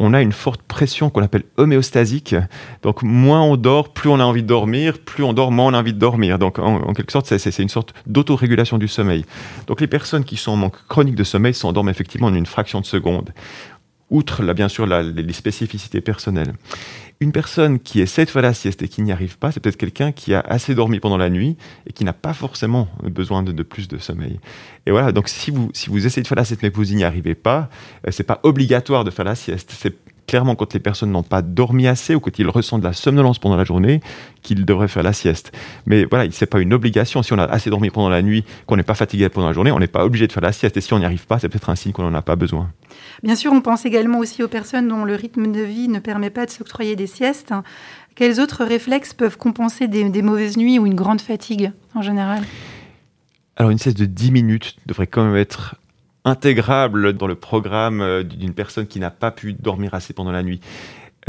on 0.00 0.14
a 0.14 0.22
une 0.22 0.32
forte 0.32 0.62
pression 0.62 1.10
qu'on 1.10 1.22
appelle 1.22 1.44
homéostasique. 1.58 2.34
Donc 2.82 3.02
moins 3.02 3.42
on 3.42 3.56
dort, 3.56 3.92
plus 3.92 4.08
on 4.08 4.18
a 4.18 4.24
envie 4.24 4.42
de 4.42 4.48
dormir, 4.48 4.98
plus 4.98 5.22
on 5.22 5.34
dort, 5.34 5.52
moins 5.52 5.66
on 5.66 5.74
a 5.74 5.78
envie 5.78 5.92
de 5.92 5.98
dormir. 5.98 6.38
Donc 6.38 6.58
en, 6.58 6.94
quelque 6.94 7.12
sorte, 7.12 7.26
c'est 7.26 7.62
une 7.62 7.68
sorte 7.68 7.92
d'autorégulation 8.06 8.78
du 8.78 8.88
sommeil. 8.88 9.26
Donc 9.66 9.80
les 9.80 9.86
personnes 9.86 10.24
qui 10.24 10.36
sont 10.36 10.52
en 10.52 10.56
manque 10.56 10.86
chronique 10.88 11.14
de 11.14 11.24
sommeil 11.24 11.52
s'endorment 11.52 11.90
effectivement 11.90 12.28
en 12.28 12.34
une 12.34 12.46
fraction 12.46 12.80
de 12.80 12.86
seconde 12.86 13.30
outre 14.08 14.42
là, 14.42 14.54
bien 14.54 14.68
sûr 14.68 14.86
les 14.86 15.32
spécificités 15.32 16.00
personnelles. 16.00 16.54
Une 17.22 17.32
personne 17.32 17.78
qui 17.80 18.00
essaie 18.00 18.24
de 18.24 18.30
faire 18.30 18.40
la 18.40 18.54
sieste 18.54 18.82
et 18.82 18.88
qui 18.88 19.02
n'y 19.02 19.12
arrive 19.12 19.36
pas, 19.36 19.52
c'est 19.52 19.60
peut-être 19.60 19.76
quelqu'un 19.76 20.10
qui 20.10 20.32
a 20.32 20.40
assez 20.40 20.74
dormi 20.74 21.00
pendant 21.00 21.18
la 21.18 21.28
nuit 21.28 21.58
et 21.86 21.92
qui 21.92 22.02
n'a 22.04 22.14
pas 22.14 22.32
forcément 22.32 22.88
besoin 23.02 23.42
de, 23.42 23.62
plus 23.62 23.88
de 23.88 23.98
sommeil. 23.98 24.40
Et 24.86 24.90
voilà, 24.90 25.12
donc 25.12 25.28
si 25.28 25.50
vous, 25.50 25.70
si 25.74 25.90
vous 25.90 26.06
essayez 26.06 26.22
de 26.22 26.28
faire 26.28 26.38
la 26.38 26.46
sieste 26.46 26.62
mais 26.62 26.70
vous 26.70 26.84
n'y 26.84 27.04
arrivez 27.04 27.34
pas, 27.34 27.68
euh, 28.06 28.10
c'est 28.10 28.24
pas 28.24 28.40
obligatoire 28.42 29.04
de 29.04 29.10
faire 29.10 29.26
la 29.26 29.34
sieste. 29.34 29.74
Clairement 30.30 30.54
quand 30.54 30.72
les 30.74 30.78
personnes 30.78 31.10
n'ont 31.10 31.24
pas 31.24 31.42
dormi 31.42 31.88
assez 31.88 32.14
ou 32.14 32.20
quand 32.20 32.38
ils 32.38 32.48
ressentent 32.48 32.82
de 32.82 32.86
la 32.86 32.92
somnolence 32.92 33.40
pendant 33.40 33.56
la 33.56 33.64
journée 33.64 34.00
qu'ils 34.42 34.64
devraient 34.64 34.86
faire 34.86 35.02
la 35.02 35.12
sieste. 35.12 35.50
Mais 35.86 36.04
voilà, 36.04 36.30
c'est 36.30 36.46
pas 36.46 36.60
une 36.60 36.72
obligation. 36.72 37.24
Si 37.24 37.32
on 37.32 37.38
a 37.38 37.46
assez 37.46 37.68
dormi 37.68 37.90
pendant 37.90 38.08
la 38.08 38.22
nuit, 38.22 38.44
qu'on 38.66 38.76
n'est 38.76 38.84
pas 38.84 38.94
fatigué 38.94 39.28
pendant 39.28 39.48
la 39.48 39.52
journée, 39.52 39.72
on 39.72 39.80
n'est 39.80 39.88
pas 39.88 40.04
obligé 40.04 40.28
de 40.28 40.32
faire 40.32 40.44
la 40.44 40.52
sieste. 40.52 40.76
Et 40.76 40.80
si 40.80 40.94
on 40.94 41.00
n'y 41.00 41.04
arrive 41.04 41.26
pas, 41.26 41.40
c'est 41.40 41.48
peut-être 41.48 41.68
un 41.68 41.74
signe 41.74 41.90
qu'on 41.90 42.04
n'en 42.04 42.14
a 42.14 42.22
pas 42.22 42.36
besoin. 42.36 42.70
Bien 43.24 43.34
sûr, 43.34 43.52
on 43.52 43.60
pense 43.60 43.84
également 43.86 44.20
aussi 44.20 44.44
aux 44.44 44.48
personnes 44.48 44.86
dont 44.86 45.04
le 45.04 45.16
rythme 45.16 45.50
de 45.50 45.62
vie 45.62 45.88
ne 45.88 45.98
permet 45.98 46.30
pas 46.30 46.46
de 46.46 46.52
s'octroyer 46.52 46.94
des 46.94 47.08
siestes. 47.08 47.52
Quels 48.14 48.38
autres 48.38 48.64
réflexes 48.64 49.12
peuvent 49.12 49.36
compenser 49.36 49.88
des, 49.88 50.22
mauvaises 50.22 50.56
nuits 50.56 50.78
ou 50.78 50.86
une 50.86 50.94
grande 50.94 51.20
fatigue 51.20 51.72
en 51.96 52.02
général? 52.02 52.44
Alors 53.56 53.72
une 53.72 53.78
sieste 53.78 53.98
de 53.98 54.06
10 54.06 54.30
minutes 54.30 54.76
devrait 54.86 55.08
quand 55.08 55.24
même 55.24 55.36
être 55.36 55.74
intégrable 56.24 57.12
dans 57.14 57.26
le 57.26 57.34
programme 57.34 58.00
euh, 58.00 58.22
d'une 58.22 58.54
personne 58.54 58.86
qui 58.86 59.00
n'a 59.00 59.10
pas 59.10 59.30
pu 59.30 59.52
dormir 59.52 59.94
assez 59.94 60.12
pendant 60.12 60.32
la 60.32 60.42
nuit. 60.42 60.60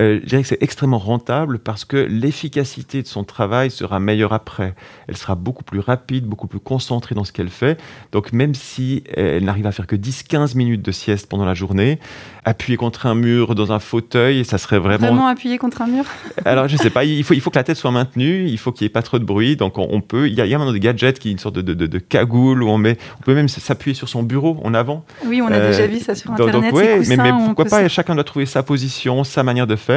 Euh, 0.01 0.19
je 0.23 0.27
dirais 0.27 0.41
que 0.41 0.47
c'est 0.47 0.61
extrêmement 0.63 0.97
rentable 0.97 1.59
parce 1.59 1.85
que 1.85 1.97
l'efficacité 1.97 3.01
de 3.01 3.07
son 3.07 3.23
travail 3.23 3.69
sera 3.69 3.99
meilleure 3.99 4.33
après. 4.33 4.73
Elle 5.07 5.15
sera 5.15 5.35
beaucoup 5.35 5.63
plus 5.63 5.79
rapide, 5.79 6.25
beaucoup 6.25 6.47
plus 6.47 6.59
concentrée 6.59 7.13
dans 7.13 7.23
ce 7.23 7.31
qu'elle 7.31 7.49
fait. 7.49 7.79
Donc 8.11 8.33
même 8.33 8.55
si 8.55 9.03
elle 9.15 9.45
n'arrive 9.45 9.67
à 9.67 9.71
faire 9.71 9.87
que 9.87 9.95
10-15 9.95 10.57
minutes 10.57 10.81
de 10.81 10.91
sieste 10.91 11.27
pendant 11.29 11.45
la 11.45 11.53
journée, 11.53 11.99
appuyer 12.45 12.77
contre 12.77 13.05
un 13.05 13.15
mur 13.15 13.53
dans 13.53 13.71
un 13.71 13.79
fauteuil, 13.79 14.43
ça 14.43 14.57
serait 14.57 14.79
vraiment... 14.79 15.07
Vraiment 15.07 15.27
appuyer 15.27 15.59
contre 15.59 15.83
un 15.83 15.87
mur? 15.87 16.05
Alors 16.45 16.67
je 16.67 16.77
sais 16.77 16.89
pas, 16.89 17.03
il 17.03 17.23
faut, 17.23 17.35
il 17.35 17.41
faut 17.41 17.51
que 17.51 17.59
la 17.59 17.63
tête 17.63 17.77
soit 17.77 17.91
maintenue, 17.91 18.47
il 18.47 18.57
faut 18.57 18.71
qu'il 18.71 18.85
n'y 18.85 18.87
ait 18.87 18.93
pas 18.93 19.03
trop 19.03 19.19
de 19.19 19.25
bruit. 19.25 19.55
Donc 19.55 19.77
on, 19.77 20.01
peut... 20.01 20.27
Il 20.27 20.33
y, 20.33 20.41
a, 20.41 20.45
il 20.45 20.49
y, 20.49 20.55
a, 20.55 20.57
maintenant 20.57 20.73
des 20.73 20.79
gadgets 20.79 21.19
qui 21.19 21.29
sont 21.29 21.33
une 21.33 21.39
sorte 21.39 21.55
de, 21.55 21.61
de, 21.61 21.85
de, 21.85 21.99
cagoule 21.99 22.63
où 22.63 22.69
on 22.69 22.77
met... 22.77 22.97
On 23.19 23.23
peut 23.23 23.35
même 23.35 23.47
s'appuyer 23.49 23.93
sur 23.93 24.09
son 24.09 24.23
bureau 24.23 24.59
en 24.63 24.73
avant. 24.73 25.05
Oui, 25.25 25.41
on 25.41 25.47
a 25.47 25.59
déjà 25.59 25.85
vu 25.85 25.99
ça 25.99 26.15
sur 26.15 26.31
Internet. 26.31 26.53
Donc, 26.53 26.73
ouais, 26.73 27.01
mais, 27.07 27.17
mais, 27.17 27.31
pourquoi 27.31 27.65
pas 27.65 27.87
Chacun 27.87 28.15
doit 28.15 28.23
trouver 28.23 28.45
sa 28.45 28.63
position, 28.63 29.23
sa 29.23 29.43
manière 29.43 29.67
de 29.67 29.75
faire. 29.75 29.90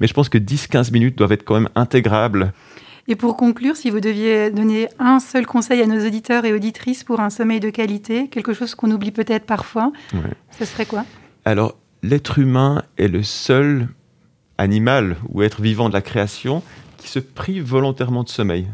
Mais 0.00 0.06
je 0.06 0.14
pense 0.14 0.28
que 0.28 0.38
10-15 0.38 0.92
minutes 0.92 1.16
doivent 1.16 1.32
être 1.32 1.44
quand 1.44 1.54
même 1.54 1.68
intégrables. 1.74 2.52
Et 3.10 3.16
pour 3.16 3.36
conclure, 3.36 3.74
si 3.74 3.88
vous 3.88 4.00
deviez 4.00 4.50
donner 4.50 4.88
un 4.98 5.18
seul 5.18 5.46
conseil 5.46 5.80
à 5.80 5.86
nos 5.86 6.06
auditeurs 6.06 6.44
et 6.44 6.52
auditrices 6.52 7.04
pour 7.04 7.20
un 7.20 7.30
sommeil 7.30 7.58
de 7.58 7.70
qualité, 7.70 8.28
quelque 8.28 8.52
chose 8.52 8.74
qu'on 8.74 8.90
oublie 8.90 9.12
peut-être 9.12 9.46
parfois, 9.46 9.92
ce 10.50 10.66
serait 10.66 10.84
quoi? 10.84 11.06
Alors, 11.46 11.76
l'être 12.02 12.38
humain 12.38 12.82
est 12.98 13.08
le 13.08 13.22
seul 13.22 13.88
animal 14.58 15.16
ou 15.30 15.42
être 15.42 15.62
vivant 15.62 15.88
de 15.88 15.94
la 15.94 16.02
création 16.02 16.62
qui 16.98 17.08
se 17.08 17.18
prive 17.18 17.64
volontairement 17.64 18.24
de 18.24 18.28
sommeil. 18.28 18.66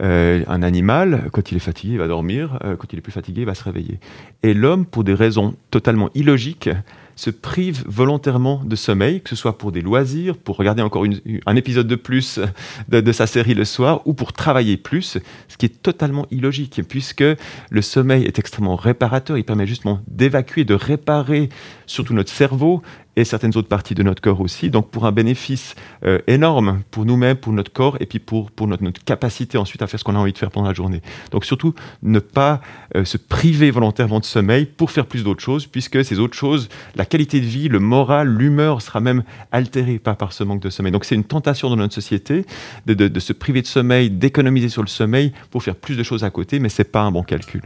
Euh, 0.00 0.42
un 0.48 0.62
animal, 0.62 1.28
quand 1.32 1.52
il 1.52 1.56
est 1.56 1.60
fatigué, 1.60 1.94
il 1.94 1.98
va 1.98 2.08
dormir, 2.08 2.58
euh, 2.64 2.76
quand 2.76 2.92
il 2.92 2.98
est 2.98 3.02
plus 3.02 3.12
fatigué, 3.12 3.42
il 3.42 3.46
va 3.46 3.54
se 3.54 3.62
réveiller. 3.62 4.00
Et 4.42 4.52
l'homme, 4.52 4.84
pour 4.84 5.04
des 5.04 5.14
raisons 5.14 5.54
totalement 5.70 6.10
illogiques, 6.14 6.68
se 7.16 7.30
prive 7.30 7.84
volontairement 7.86 8.62
de 8.64 8.76
sommeil, 8.76 9.20
que 9.20 9.30
ce 9.30 9.36
soit 9.36 9.58
pour 9.58 9.72
des 9.72 9.80
loisirs, 9.80 10.36
pour 10.36 10.56
regarder 10.56 10.82
encore 10.82 11.04
un 11.46 11.56
épisode 11.56 11.86
de 11.86 11.96
plus 11.96 12.40
de, 12.88 13.12
sa 13.12 13.26
série 13.26 13.54
le 13.54 13.64
soir, 13.64 14.02
ou 14.04 14.14
pour 14.14 14.32
travailler 14.32 14.76
plus, 14.76 15.18
ce 15.48 15.56
qui 15.56 15.66
est 15.66 15.82
totalement 15.82 16.26
illogique, 16.30 16.82
puisque 16.88 17.24
le 17.70 17.82
sommeil 17.82 18.24
est 18.24 18.38
extrêmement 18.38 18.76
réparateur, 18.76 19.38
il 19.38 19.44
permet 19.44 19.66
justement 19.66 20.00
d'évacuer, 20.08 20.64
de 20.64 20.74
réparer 20.74 21.48
surtout 21.86 22.14
notre 22.14 22.30
cerveau 22.30 22.82
et 23.16 23.24
certaines 23.24 23.56
autres 23.56 23.68
parties 23.68 23.94
de 23.94 24.02
notre 24.02 24.22
corps 24.22 24.40
aussi. 24.40 24.70
Donc 24.70 24.90
pour 24.90 25.06
un 25.06 25.12
bénéfice 25.12 25.74
euh, 26.04 26.18
énorme 26.26 26.82
pour 26.90 27.04
nous-mêmes, 27.04 27.36
pour 27.36 27.52
notre 27.52 27.72
corps 27.72 27.96
et 28.00 28.06
puis 28.06 28.18
pour, 28.18 28.50
pour 28.50 28.66
notre, 28.66 28.82
notre, 28.82 29.02
capacité 29.04 29.58
ensuite 29.58 29.82
à 29.82 29.86
faire 29.86 30.00
ce 30.00 30.04
qu'on 30.04 30.14
a 30.14 30.18
envie 30.18 30.32
de 30.32 30.38
faire 30.38 30.50
pendant 30.50 30.68
la 30.68 30.74
journée. 30.74 31.02
Donc 31.30 31.44
surtout 31.44 31.74
ne 32.02 32.18
pas 32.18 32.60
euh, 32.96 33.04
se 33.04 33.16
priver 33.16 33.70
volontairement 33.70 34.20
de 34.20 34.24
sommeil 34.24 34.66
pour 34.66 34.90
faire 34.90 35.06
plus 35.06 35.24
d'autres 35.24 35.42
choses, 35.42 35.66
puisque 35.66 36.04
ces 36.04 36.18
autres 36.18 36.36
choses, 36.36 36.68
la 36.94 37.04
qualité 37.04 37.40
de 37.40 37.46
vie, 37.46 37.68
le 37.68 37.80
moral, 37.80 38.28
l'humeur 38.28 38.82
sera 38.82 39.00
même 39.00 39.24
altérée 39.52 39.98
par, 39.98 40.16
par 40.16 40.32
ce 40.32 40.44
manque 40.44 40.60
de 40.60 40.70
sommeil. 40.70 40.92
Donc 40.92 41.04
c'est 41.04 41.14
une 41.14 41.24
tentation 41.24 41.68
dans 41.68 41.76
notre 41.76 41.94
société 41.94 42.44
de, 42.86 42.94
de, 42.94 43.08
de 43.08 43.20
se 43.20 43.32
priver 43.32 43.62
de 43.62 43.66
sommeil, 43.66 44.10
d'économiser 44.10 44.68
sur 44.68 44.82
le 44.82 44.88
sommeil 44.88 45.32
pour 45.50 45.62
faire 45.62 45.76
plus 45.76 45.96
de 45.96 46.02
choses 46.02 46.24
à 46.24 46.30
côté, 46.30 46.58
mais 46.58 46.68
c'est 46.68 46.84
pas 46.84 47.02
un 47.02 47.10
bon 47.10 47.22
calcul. 47.22 47.62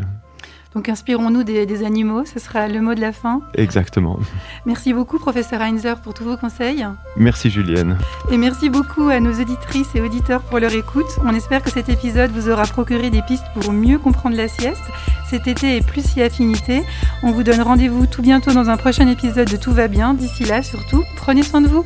Donc 0.78 0.88
inspirons-nous 0.88 1.42
des, 1.42 1.84
animaux, 1.84 2.24
ce 2.24 2.38
sera 2.38 2.68
le 2.68 2.80
mot 2.80 2.94
de 2.94 3.00
la 3.00 3.10
fin. 3.10 3.40
Exactement. 3.54 4.20
Merci 4.64 4.92
beaucoup, 4.92 5.18
professeur 5.18 5.60
Heinzer, 5.60 6.00
pour 6.00 6.14
tous 6.14 6.22
vos 6.22 6.36
conseils. 6.36 6.86
Merci, 7.16 7.50
Julienne. 7.50 7.98
Et 8.30 8.36
merci 8.36 8.70
beaucoup 8.70 9.08
à 9.08 9.18
nos 9.18 9.32
auditrices 9.32 9.96
et 9.96 10.00
auditeurs 10.00 10.40
pour 10.40 10.60
leur 10.60 10.72
écoute. 10.72 11.08
On 11.24 11.34
espère 11.34 11.64
que 11.64 11.70
cet 11.70 11.88
épisode 11.88 12.30
vous 12.30 12.48
aura 12.48 12.62
procuré 12.62 13.10
des 13.10 13.22
pistes 13.22 13.46
pour 13.54 13.72
mieux 13.72 13.98
comprendre 13.98 14.36
la 14.36 14.46
sieste. 14.46 14.84
Cet 15.28 15.48
été 15.48 15.78
est 15.78 15.84
plus 15.84 16.06
si 16.06 16.22
affinité. 16.22 16.84
On 17.24 17.32
vous 17.32 17.42
donne 17.42 17.60
rendez-vous 17.60 18.06
tout 18.06 18.22
bientôt 18.22 18.52
dans 18.52 18.70
un 18.70 18.76
prochain 18.76 19.08
épisode 19.08 19.50
de 19.50 19.56
Tout 19.56 19.72
va 19.72 19.88
bien. 19.88 20.14
D'ici 20.14 20.44
là, 20.44 20.62
surtout, 20.62 21.02
prenez 21.16 21.42
soin 21.42 21.60
de 21.60 21.66
vous. 21.66 21.84